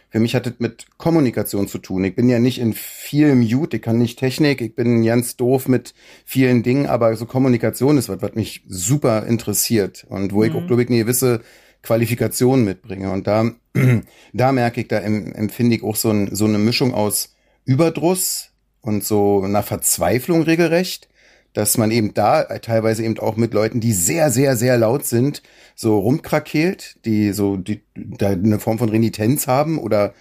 [0.10, 2.04] für mich hat das mit Kommunikation zu tun.
[2.04, 5.68] Ich bin ja nicht in viel Mute, ich kann nicht Technik, ich bin ganz doof
[5.68, 5.94] mit
[6.26, 10.44] vielen Dingen, aber so Kommunikation ist was, was mich super interessiert und wo mhm.
[10.46, 11.42] ich auch, glaube ich, eine gewisse
[11.82, 13.12] Qualifikation mitbringe.
[13.12, 13.52] Und da,
[14.34, 19.04] da merke ich, da empfinde ich auch so, ein, so eine Mischung aus Überdruss und
[19.04, 21.10] so einer Verzweiflung regelrecht
[21.54, 25.42] dass man eben da teilweise eben auch mit Leuten, die sehr, sehr, sehr laut sind,
[25.76, 30.14] so rumkrakeelt, die so die, da eine Form von Renitenz haben oder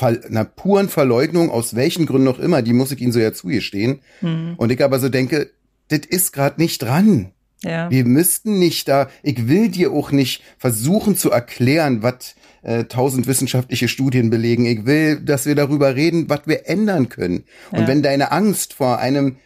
[0.00, 4.00] einer puren Verleugnung, aus welchen Gründen auch immer, die muss ich ihnen so ja zugestehen.
[4.22, 4.54] Mhm.
[4.56, 5.50] Und ich aber so denke,
[5.88, 7.30] das ist gerade nicht dran.
[7.64, 7.90] Ja.
[7.90, 13.26] Wir müssten nicht da, ich will dir auch nicht versuchen zu erklären, was äh, tausend
[13.26, 14.66] wissenschaftliche Studien belegen.
[14.66, 17.44] Ich will, dass wir darüber reden, was wir ändern können.
[17.70, 17.88] Und ja.
[17.88, 19.36] wenn deine Angst vor einem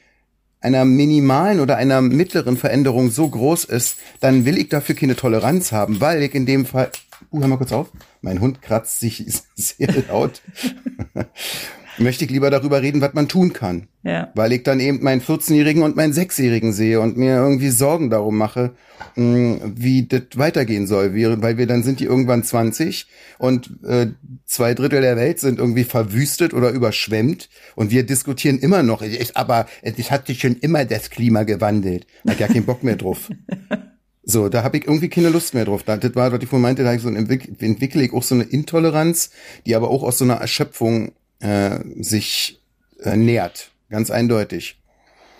[0.61, 5.73] einer minimalen oder einer mittleren Veränderung so groß ist, dann will ich dafür keine Toleranz
[5.73, 6.91] haben, weil ich in dem Fall,
[7.31, 10.43] uh, hör mal kurz auf, mein Hund kratzt sich sehr laut.
[12.01, 13.89] Möchte ich lieber darüber reden, was man tun kann.
[14.03, 14.31] Ja.
[14.35, 18.37] Weil ich dann eben meinen 14-Jährigen und meinen 6-Jährigen sehe und mir irgendwie Sorgen darum
[18.37, 18.73] mache,
[19.17, 21.15] mm, wie das weitergehen soll.
[21.15, 23.07] Weil wir dann sind die irgendwann 20
[23.39, 24.09] und äh,
[24.47, 29.03] zwei Drittel der Welt sind irgendwie verwüstet oder überschwemmt und wir diskutieren immer noch.
[29.35, 32.07] Aber es hat sich schon immer das Klima gewandelt.
[32.25, 33.31] Da hat ja keinen Bock mehr drauf.
[34.31, 35.85] So, da habe ich irgendwie keine Lust mehr drauf.
[35.85, 39.31] Das war, was ich vorhin meinte, da ich so entwickle ich auch so eine Intoleranz,
[39.65, 42.61] die aber auch aus so einer Erschöpfung äh, sich
[43.03, 43.70] äh, nährt.
[43.90, 44.81] Ganz eindeutig.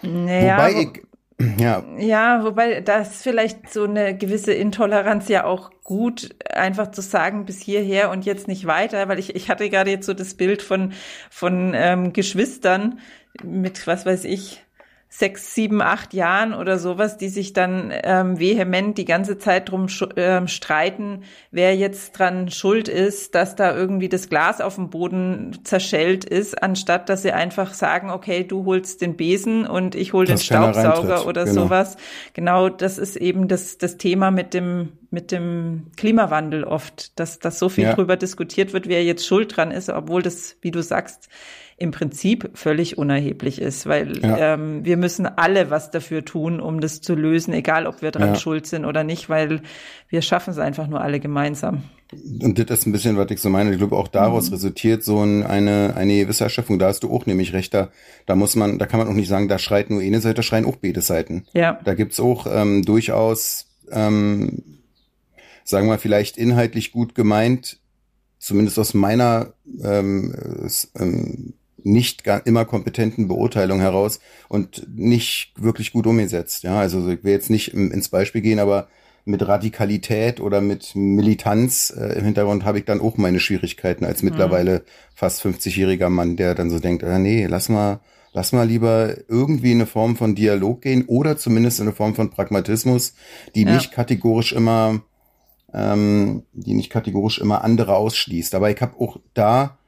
[0.03, 1.03] Naja, Wobei ich
[1.61, 1.85] ja.
[1.99, 7.61] ja, wobei das vielleicht so eine gewisse Intoleranz ja auch gut, einfach zu sagen, bis
[7.61, 10.93] hierher und jetzt nicht weiter, weil ich, ich hatte gerade jetzt so das Bild von,
[11.31, 12.99] von ähm, Geschwistern
[13.43, 14.65] mit, was weiß ich,
[15.11, 19.87] sechs, sieben, acht Jahren oder sowas, die sich dann ähm, vehement die ganze Zeit drum
[20.17, 25.61] ähm, streiten, wer jetzt dran schuld ist, dass da irgendwie das Glas auf dem Boden
[25.65, 30.27] zerschellt ist, anstatt dass sie einfach sagen, okay, du holst den Besen und ich hol
[30.27, 31.63] den Staubsauger oder genau.
[31.63, 31.97] sowas.
[32.35, 37.59] Genau, das ist eben das, das Thema mit dem mit dem Klimawandel oft, dass, dass
[37.59, 37.95] so viel ja.
[37.95, 41.29] drüber diskutiert wird, wer jetzt schuld dran ist, obwohl das, wie du sagst,
[41.79, 44.55] im Prinzip völlig unerheblich ist, weil ja.
[44.55, 48.31] ähm, wir müssen alle was dafür tun, um das zu lösen, egal ob wir dran
[48.31, 48.35] ja.
[48.35, 49.63] schuld sind oder nicht, weil
[50.09, 51.85] wir schaffen es einfach nur alle gemeinsam.
[52.43, 53.71] Und das ist ein bisschen, was ich so meine.
[53.71, 54.55] Ich glaube, auch daraus mhm.
[54.55, 56.79] resultiert so eine, eine gewisse Erschöpfung.
[56.79, 57.73] Da hast du auch nämlich recht.
[57.75, 57.91] Da,
[58.27, 60.43] da muss man, da kann man auch nicht sagen, da schreit nur eine Seite, da
[60.43, 61.45] schreien auch beide Seiten.
[61.53, 61.79] Ja.
[61.85, 64.63] Da gibt's auch ähm, durchaus, ähm,
[65.69, 67.79] sagen wir vielleicht inhaltlich gut gemeint,
[68.39, 69.53] zumindest aus meiner
[69.85, 70.35] ähm,
[70.99, 71.53] ähm,
[71.83, 76.63] nicht immer kompetenten Beurteilung heraus und nicht wirklich gut umgesetzt.
[76.63, 78.89] Ja, also ich will jetzt nicht ins Beispiel gehen, aber
[79.27, 84.23] mit Radikalität oder mit Militanz äh, im Hintergrund habe ich dann auch meine Schwierigkeiten als
[84.23, 84.31] mhm.
[84.31, 88.01] mittlerweile fast 50-jähriger Mann, der dann so denkt, ah, nee, lass mal,
[88.33, 92.15] lass mal lieber irgendwie in eine Form von Dialog gehen oder zumindest in eine Form
[92.15, 93.13] von Pragmatismus,
[93.55, 93.75] die ja.
[93.75, 95.03] nicht kategorisch immer,
[95.73, 98.55] ähm, die nicht kategorisch immer andere ausschließt.
[98.55, 99.79] Aber ich habe auch da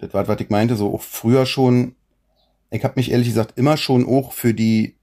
[0.00, 1.94] das war, was ich meinte, so auch früher schon,
[2.70, 4.96] ich habe mich ehrlich gesagt immer schon auch für die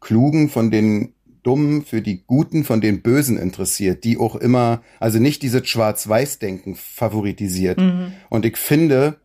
[0.00, 5.18] Klugen von den Dummen, für die Guten von den Bösen interessiert, die auch immer, also
[5.18, 7.78] nicht dieses Schwarz-Weiß-Denken favoritisiert.
[7.78, 8.12] Mhm.
[8.28, 9.16] Und ich finde,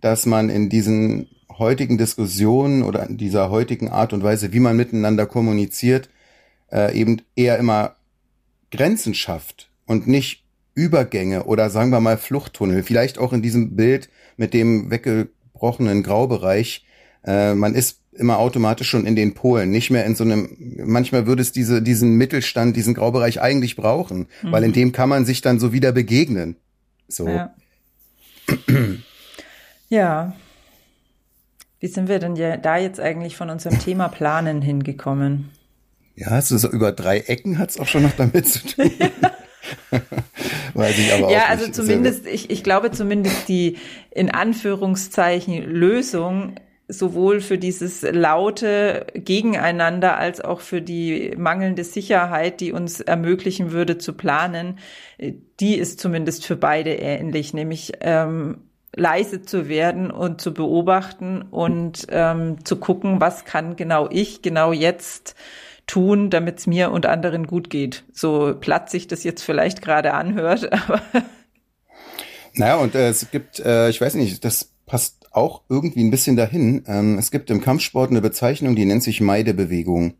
[0.00, 4.76] dass man in diesen heutigen Diskussionen oder in dieser heutigen Art und Weise, wie man
[4.76, 6.08] miteinander kommuniziert,
[6.70, 7.96] äh, eben eher immer
[8.70, 10.42] Grenzen schafft und nicht
[10.74, 12.82] Übergänge oder sagen wir mal Fluchttunnel.
[12.82, 16.86] Vielleicht auch in diesem Bild mit dem weggebrochenen Graubereich.
[17.24, 21.26] Äh, man ist immer automatisch schon in den Polen, nicht mehr in so einem, manchmal
[21.26, 24.52] würde es diese, diesen Mittelstand, diesen Graubereich eigentlich brauchen, mhm.
[24.52, 26.56] weil in dem kann man sich dann so wieder begegnen.
[27.08, 27.28] So.
[27.28, 27.54] Ja.
[29.88, 30.34] ja.
[31.80, 35.50] Wie sind wir denn ja da jetzt eigentlich von unserem Thema Planen hingekommen?
[36.14, 38.90] Ja, so, so über drei Ecken hat es auch schon noch damit zu tun.
[40.74, 43.78] Weiß ich aber ja, also zumindest, ich, ich glaube zumindest die
[44.10, 46.56] in Anführungszeichen Lösung
[46.88, 53.98] sowohl für dieses laute Gegeneinander als auch für die mangelnde Sicherheit, die uns ermöglichen würde
[53.98, 54.78] zu planen,
[55.18, 58.58] die ist zumindest für beide ähnlich, nämlich ähm,
[58.94, 64.72] leise zu werden und zu beobachten und ähm, zu gucken, was kann genau ich genau
[64.72, 65.34] jetzt
[65.86, 68.04] tun, damit es mir und anderen gut geht.
[68.12, 71.02] So platt sich das jetzt vielleicht gerade anhört, aber.
[72.54, 76.36] Naja, und äh, es gibt, äh, ich weiß nicht, das passt auch irgendwie ein bisschen
[76.36, 76.84] dahin.
[76.86, 80.14] Ähm, es gibt im Kampfsport eine Bezeichnung, die nennt sich Meidebewegung.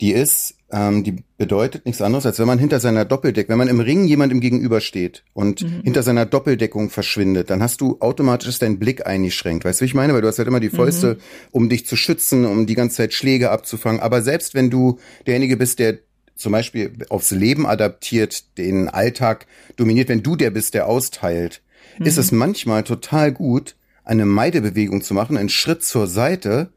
[0.00, 3.68] Die ist ähm, die bedeutet nichts anderes, als wenn man hinter seiner Doppeldeckung, wenn man
[3.68, 5.82] im Ring jemandem gegenübersteht und mhm.
[5.84, 9.64] hinter seiner Doppeldeckung verschwindet, dann hast du automatisch deinen Blick eingeschränkt.
[9.64, 10.14] Weißt du, wie ich meine?
[10.14, 11.18] Weil du hast halt immer die Fäuste, mhm.
[11.52, 14.00] um dich zu schützen, um die ganze Zeit Schläge abzufangen.
[14.00, 15.98] Aber selbst wenn du derjenige bist, der
[16.34, 21.62] zum Beispiel aufs Leben adaptiert, den Alltag dominiert, wenn du der bist, der austeilt,
[22.00, 22.06] mhm.
[22.06, 26.70] ist es manchmal total gut, eine Meidebewegung zu machen, einen Schritt zur Seite,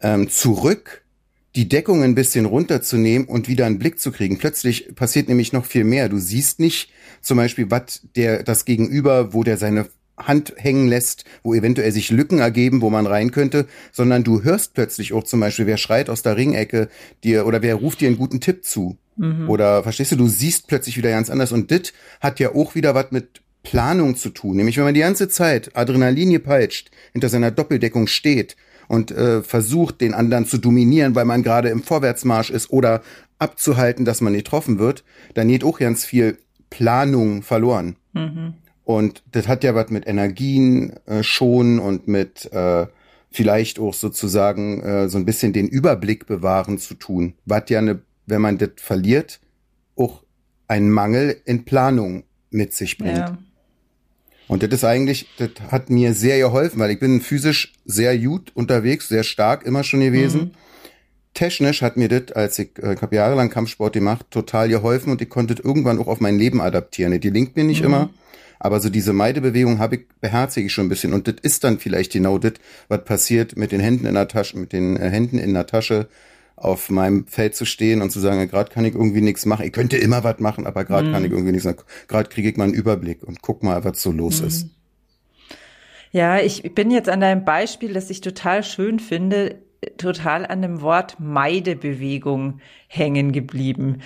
[0.00, 1.01] ähm, zurück
[1.54, 4.38] die Deckung ein bisschen runterzunehmen und wieder einen Blick zu kriegen.
[4.38, 6.08] Plötzlich passiert nämlich noch viel mehr.
[6.08, 9.86] Du siehst nicht zum Beispiel, was der, das Gegenüber, wo der seine
[10.16, 14.74] Hand hängen lässt, wo eventuell sich Lücken ergeben, wo man rein könnte, sondern du hörst
[14.74, 16.88] plötzlich auch zum Beispiel, wer schreit aus der Ringecke
[17.24, 18.96] dir oder wer ruft dir einen guten Tipp zu.
[19.16, 19.48] Mhm.
[19.48, 21.52] Oder verstehst du, du siehst plötzlich wieder ganz anders.
[21.52, 24.56] Und dit hat ja auch wieder was mit Planung zu tun.
[24.56, 28.56] Nämlich, wenn man die ganze Zeit Adrenalin gepeitscht hinter seiner Doppeldeckung steht
[28.92, 33.00] und äh, versucht, den anderen zu dominieren, weil man gerade im Vorwärtsmarsch ist oder
[33.38, 35.02] abzuhalten, dass man getroffen wird,
[35.32, 36.36] dann geht auch ganz viel
[36.68, 37.96] Planung verloren.
[38.12, 38.52] Mhm.
[38.84, 42.86] Und das hat ja was mit Energien äh, schon und mit äh,
[43.30, 47.32] vielleicht auch sozusagen äh, so ein bisschen den Überblick bewahren zu tun.
[47.46, 49.40] Was ja, ne, wenn man das verliert,
[49.96, 50.22] auch
[50.68, 53.16] ein Mangel in Planung mit sich bringt.
[53.16, 53.38] Ja.
[54.52, 58.52] Und das ist eigentlich, das hat mir sehr geholfen, weil ich bin physisch sehr gut
[58.52, 60.40] unterwegs, sehr stark immer schon gewesen.
[60.40, 60.50] Mhm.
[61.32, 65.22] Technisch hat mir das, als ich, äh, ich habe jahrelang Kampfsport gemacht, total geholfen und
[65.22, 67.18] ich konnte irgendwann auch auf mein Leben adaptieren.
[67.18, 67.86] Die linkt mir nicht mhm.
[67.86, 68.10] immer,
[68.58, 71.14] aber so diese Meidebewegung habe ich, beherzige ich schon ein bisschen.
[71.14, 72.52] Und das ist dann vielleicht genau das,
[72.88, 76.08] was passiert mit den Händen in der Tasche, mit den äh, Händen in der Tasche,
[76.62, 79.66] auf meinem Feld zu stehen und zu sagen, gerade kann ich irgendwie nichts machen.
[79.66, 81.12] Ich könnte immer was machen, aber gerade mhm.
[81.12, 81.82] kann ich irgendwie nichts machen.
[82.08, 84.46] Gerade kriege ich mal einen Überblick und guck mal, was so los mhm.
[84.46, 84.66] ist.
[86.12, 89.56] Ja, ich bin jetzt an deinem Beispiel, das ich total schön finde,
[89.96, 94.02] total an dem Wort Meidebewegung hängen geblieben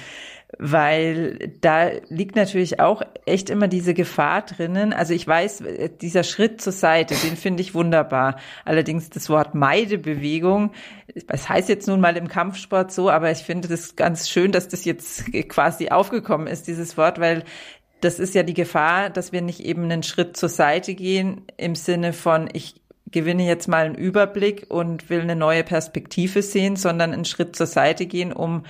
[0.59, 4.92] weil da liegt natürlich auch echt immer diese Gefahr drinnen.
[4.92, 5.62] Also ich weiß,
[6.01, 8.37] dieser Schritt zur Seite, den finde ich wunderbar.
[8.64, 10.73] Allerdings das Wort Meidebewegung,
[11.27, 14.69] das heißt jetzt nun mal im Kampfsport so, aber ich finde das ganz schön, dass
[14.69, 17.45] das jetzt quasi aufgekommen ist, dieses Wort, weil
[18.01, 21.75] das ist ja die Gefahr, dass wir nicht eben einen Schritt zur Seite gehen im
[21.75, 27.12] Sinne von, ich gewinne jetzt mal einen Überblick und will eine neue Perspektive sehen, sondern
[27.12, 28.64] einen Schritt zur Seite gehen, um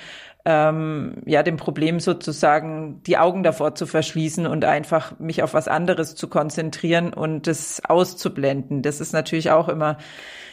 [0.47, 5.67] ähm, ja dem Problem sozusagen die Augen davor zu verschließen und einfach mich auf was
[5.67, 8.83] anderes zu konzentrieren und das auszublenden.
[8.83, 9.99] Das ist natürlich auch immer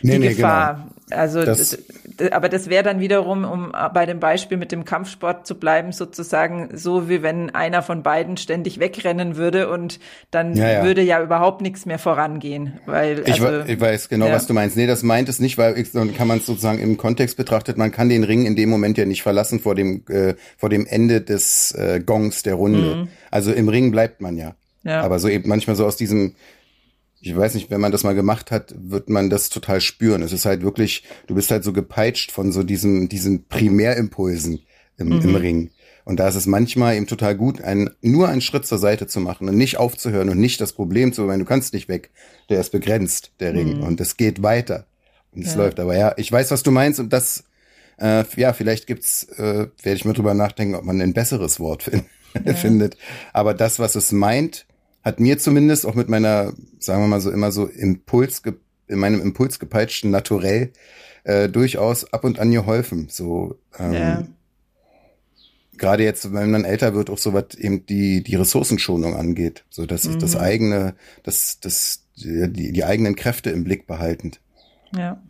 [0.04, 0.74] nee, die nee, Gefahr.
[0.74, 0.90] Genau.
[1.10, 1.78] Also, das,
[2.18, 5.92] das, aber das wäre dann wiederum, um bei dem Beispiel mit dem Kampfsport zu bleiben,
[5.92, 10.00] sozusagen so wie wenn einer von beiden ständig wegrennen würde und
[10.32, 10.84] dann ja, ja.
[10.84, 14.34] würde ja überhaupt nichts mehr vorangehen, weil ich, also, ich weiß genau, ja.
[14.34, 14.76] was du meinst.
[14.76, 17.78] Nee, das meint es nicht, weil dann kann man es sozusagen im Kontext betrachtet.
[17.78, 20.70] Man kann den Ring in dem Moment ja nicht verlassen vor dem dem, äh, vor
[20.70, 22.96] dem Ende des äh, Gongs der Runde.
[22.96, 23.08] Mhm.
[23.32, 24.56] Also im Ring bleibt man ja.
[24.84, 25.02] ja.
[25.02, 26.36] Aber so eben manchmal so aus diesem,
[27.26, 30.22] ich weiß nicht, wenn man das mal gemacht hat, wird man das total spüren.
[30.22, 34.60] Es ist halt wirklich, du bist halt so gepeitscht von so diesem, diesen Primärimpulsen
[34.98, 35.22] im, mhm.
[35.22, 35.72] im Ring.
[36.04, 39.22] Und da ist es manchmal eben total gut, einen, nur einen Schritt zur Seite zu
[39.22, 42.12] machen und nicht aufzuhören und nicht das Problem zu, weil du kannst nicht weg.
[42.50, 43.78] Der ist begrenzt, der Ring.
[43.78, 43.84] Mhm.
[43.84, 44.86] Und es geht weiter.
[45.32, 45.60] Und es ja.
[45.60, 45.80] läuft.
[45.80, 47.46] Aber ja, ich weiß, was du meinst und das
[48.00, 51.84] äh, ja, vielleicht gibt's, äh, werde ich mir drüber nachdenken, ob man ein besseres Wort
[51.84, 52.04] find,
[52.46, 52.54] ja.
[52.54, 52.98] findet.
[53.32, 54.66] Aber das, was es meint,
[55.04, 58.42] hat mir zumindest auch mit meiner, sagen wir mal so, immer so Impuls,
[58.88, 60.72] in meinem Impuls gepeitschten Naturell
[61.24, 63.08] äh, durchaus ab und an geholfen.
[63.10, 64.24] So, ähm, ja.
[65.78, 69.66] gerade jetzt, wenn man älter wird, auch so was eben die, die Ressourcenschonung angeht.
[69.70, 70.20] So, dass mhm.
[70.20, 74.40] das eigene, das, das, die, die eigenen Kräfte im Blick behaltend.
[74.96, 75.22] Ja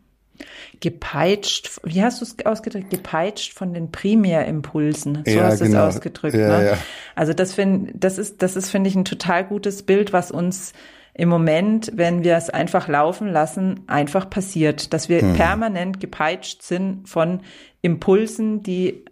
[0.79, 2.89] gepeitscht, wie hast du es ausgedrückt?
[2.89, 5.23] Gepeitscht von den Primärimpulsen.
[5.25, 5.88] So ja, hast du genau.
[5.88, 6.36] es ausgedrückt.
[6.36, 6.65] Ja, ne?
[6.67, 6.77] ja.
[7.15, 10.73] Also das finde, das ist, das ist, finde ich, ein total gutes Bild, was uns
[11.13, 15.34] im Moment, wenn wir es einfach laufen lassen, einfach passiert, dass wir hm.
[15.34, 17.41] permanent gepeitscht sind von
[17.82, 19.06] Impulsen, die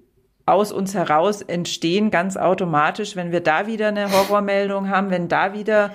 [0.46, 5.54] aus uns heraus entstehen, ganz automatisch, wenn wir da wieder eine Horrormeldung haben, wenn da
[5.54, 5.92] wieder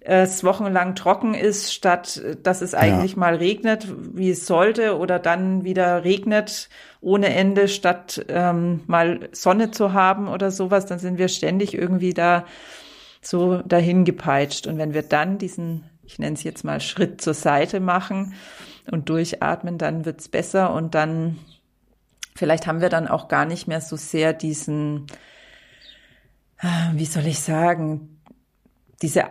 [0.00, 3.18] es wochenlang trocken ist, statt dass es eigentlich ja.
[3.18, 6.68] mal regnet, wie es sollte, oder dann wieder regnet
[7.02, 12.14] ohne Ende, statt ähm, mal Sonne zu haben oder sowas, dann sind wir ständig irgendwie
[12.14, 12.44] da
[13.22, 14.66] so dahin gepeitscht.
[14.66, 18.34] Und wenn wir dann diesen, ich nenne es jetzt mal Schritt zur Seite machen
[18.90, 21.38] und durchatmen, dann wird's besser und dann
[22.34, 25.06] vielleicht haben wir dann auch gar nicht mehr so sehr diesen,
[26.58, 28.20] ah, wie soll ich sagen,
[29.02, 29.24] diese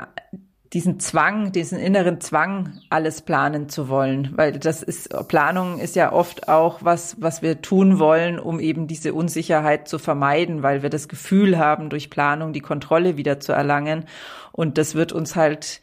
[0.73, 6.11] diesen Zwang, diesen inneren Zwang, alles planen zu wollen, weil das ist Planung ist ja
[6.11, 10.91] oft auch was, was wir tun wollen, um eben diese Unsicherheit zu vermeiden, weil wir
[10.91, 14.05] das Gefühl haben, durch Planung die Kontrolle wieder zu erlangen.
[14.51, 15.81] Und das wird uns halt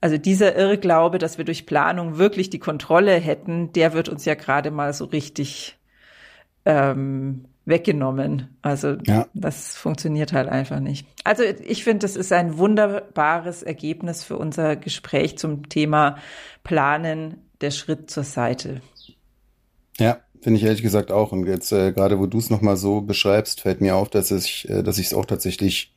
[0.00, 4.34] also dieser Irrglaube, dass wir durch Planung wirklich die Kontrolle hätten, der wird uns ja
[4.34, 5.78] gerade mal so richtig
[6.64, 8.48] ähm, weggenommen.
[8.62, 9.26] Also ja.
[9.34, 11.06] das funktioniert halt einfach nicht.
[11.24, 16.16] Also ich finde, das ist ein wunderbares Ergebnis für unser Gespräch zum Thema
[16.64, 18.80] Planen, der Schritt zur Seite.
[19.98, 21.32] Ja, finde ich ehrlich gesagt auch.
[21.32, 24.68] Und jetzt äh, gerade, wo du es nochmal so beschreibst, fällt mir auf, dass ich,
[24.68, 25.92] äh, dass ich es auch tatsächlich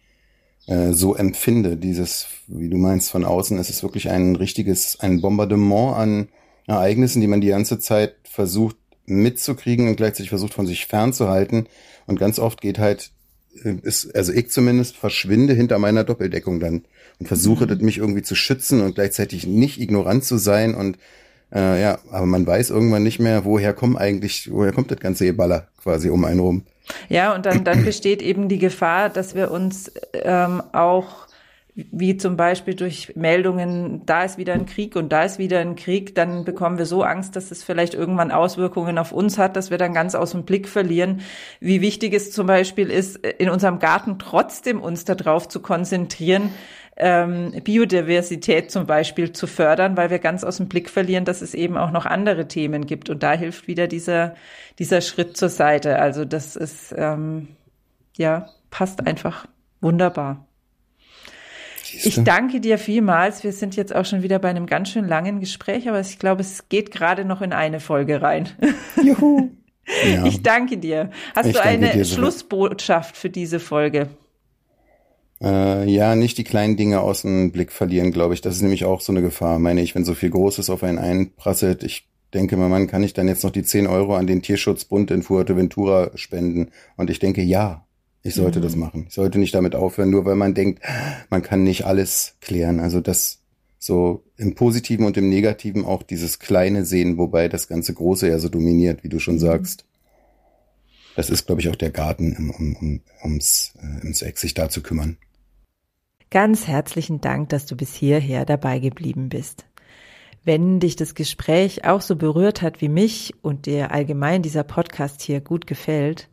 [0.67, 1.77] äh, so empfinde.
[1.77, 6.29] Dieses, wie du meinst, von außen ist es wirklich ein richtiges, ein Bombardement an
[6.67, 11.67] Ereignissen, die man die ganze Zeit versucht mitzukriegen und gleichzeitig versucht von sich fernzuhalten.
[12.05, 13.11] Und ganz oft geht halt,
[13.63, 16.85] äh, ist, also ich zumindest verschwinde hinter meiner Doppeldeckung dann
[17.19, 17.85] und versuche mhm.
[17.85, 20.97] mich irgendwie zu schützen und gleichzeitig nicht ignorant zu sein und
[21.53, 25.27] äh, ja, aber man weiß irgendwann nicht mehr, woher kommt eigentlich, woher kommt das ganze
[25.27, 26.63] Eballer quasi um einen rum.
[27.09, 31.27] Ja, und dann, dann besteht eben die Gefahr, dass wir uns ähm, auch
[31.75, 35.75] wie zum Beispiel durch Meldungen, da ist wieder ein Krieg und da ist wieder ein
[35.75, 39.71] Krieg, dann bekommen wir so Angst, dass es vielleicht irgendwann Auswirkungen auf uns hat, dass
[39.71, 41.21] wir dann ganz aus dem Blick verlieren,
[41.59, 46.51] wie wichtig es zum Beispiel ist, in unserem Garten trotzdem uns darauf zu konzentrieren,
[46.95, 51.55] ähm, Biodiversität zum Beispiel zu fördern, weil wir ganz aus dem Blick verlieren, dass es
[51.55, 53.09] eben auch noch andere Themen gibt.
[53.09, 54.35] Und da hilft wieder dieser,
[54.77, 55.97] dieser Schritt zur Seite.
[55.97, 57.47] Also das ist, ähm,
[58.15, 59.47] ja, passt einfach
[59.81, 60.45] wunderbar.
[61.93, 63.43] Ich danke dir vielmals.
[63.43, 66.41] Wir sind jetzt auch schon wieder bei einem ganz schön langen Gespräch, aber ich glaube,
[66.41, 68.49] es geht gerade noch in eine Folge rein.
[69.03, 69.51] Juhu.
[70.05, 70.25] Ja.
[70.25, 71.09] Ich danke dir.
[71.35, 74.09] Hast ich du eine Schlussbotschaft für diese Folge?
[75.41, 78.41] Äh, ja, nicht die kleinen Dinge aus dem Blick verlieren, glaube ich.
[78.41, 80.99] Das ist nämlich auch so eine Gefahr, meine ich, wenn so viel Großes auf einen
[80.99, 81.83] einprasselt.
[81.83, 85.11] Ich denke mal, man kann ich dann jetzt noch die 10 Euro an den Tierschutzbund
[85.11, 86.71] in Fuerteventura spenden?
[86.95, 87.85] Und ich denke, ja,
[88.23, 88.63] ich sollte mhm.
[88.63, 89.05] das machen.
[89.09, 90.81] Ich sollte nicht damit aufhören, nur weil man denkt,
[91.29, 92.79] man kann nicht alles klären.
[92.79, 93.39] Also das
[93.77, 98.39] so im Positiven und im Negativen auch dieses Kleine sehen, wobei das ganze Große ja
[98.39, 99.39] so dominiert, wie du schon mhm.
[99.39, 99.85] sagst.
[101.15, 104.53] Das ist, glaube ich, auch der Garten, um, um, um, ums, äh, ums Eck, sich
[104.53, 105.17] da zu kümmern.
[106.31, 109.65] Ganz herzlichen Dank, dass du bis hierher dabei geblieben bist.
[110.45, 115.21] Wenn dich das Gespräch auch so berührt hat wie mich und dir allgemein dieser Podcast
[115.21, 116.29] hier gut gefällt,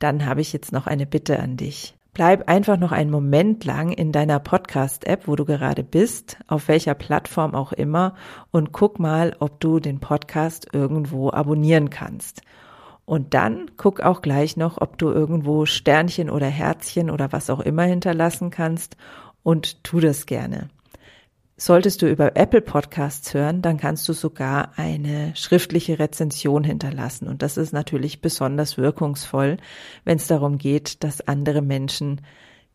[0.00, 1.94] dann habe ich jetzt noch eine Bitte an dich.
[2.12, 6.94] Bleib einfach noch einen Moment lang in deiner Podcast-App, wo du gerade bist, auf welcher
[6.94, 8.14] Plattform auch immer,
[8.50, 12.42] und guck mal, ob du den Podcast irgendwo abonnieren kannst.
[13.04, 17.60] Und dann guck auch gleich noch, ob du irgendwo Sternchen oder Herzchen oder was auch
[17.60, 18.96] immer hinterlassen kannst
[19.42, 20.68] und tu das gerne.
[21.62, 27.28] Solltest du über Apple Podcasts hören, dann kannst du sogar eine schriftliche Rezension hinterlassen.
[27.28, 29.58] Und das ist natürlich besonders wirkungsvoll,
[30.06, 32.22] wenn es darum geht, dass andere Menschen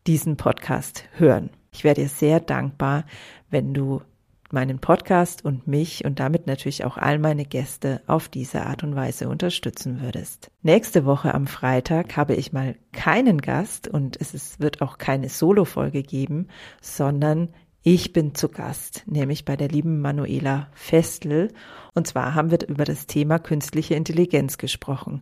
[0.05, 1.49] diesen Podcast hören.
[1.71, 3.05] Ich wäre dir sehr dankbar,
[3.49, 4.03] wenn du
[4.51, 8.95] meinen Podcast und mich und damit natürlich auch all meine Gäste auf diese Art und
[8.95, 10.51] Weise unterstützen würdest.
[10.61, 16.03] Nächste Woche am Freitag habe ich mal keinen Gast und es wird auch keine Solo-Folge
[16.03, 16.49] geben,
[16.81, 17.49] sondern
[17.87, 21.53] ich bin zu Gast, nämlich bei der lieben Manuela Festel.
[21.93, 25.21] Und zwar haben wir über das Thema künstliche Intelligenz gesprochen.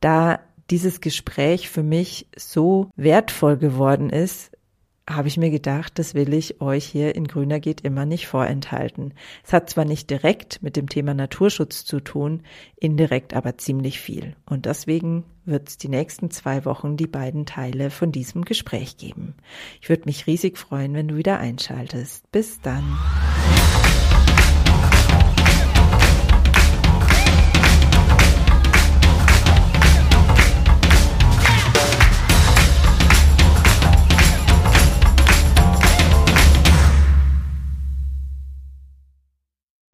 [0.00, 4.52] Da dieses Gespräch für mich so wertvoll geworden ist,
[5.08, 9.14] habe ich mir gedacht, das will ich euch hier in Grüner geht immer nicht vorenthalten.
[9.42, 12.42] Es hat zwar nicht direkt mit dem Thema Naturschutz zu tun,
[12.76, 14.36] indirekt aber ziemlich viel.
[14.44, 19.34] Und deswegen wird es die nächsten zwei Wochen die beiden Teile von diesem Gespräch geben.
[19.80, 22.30] Ich würde mich riesig freuen, wenn du wieder einschaltest.
[22.32, 22.84] Bis dann.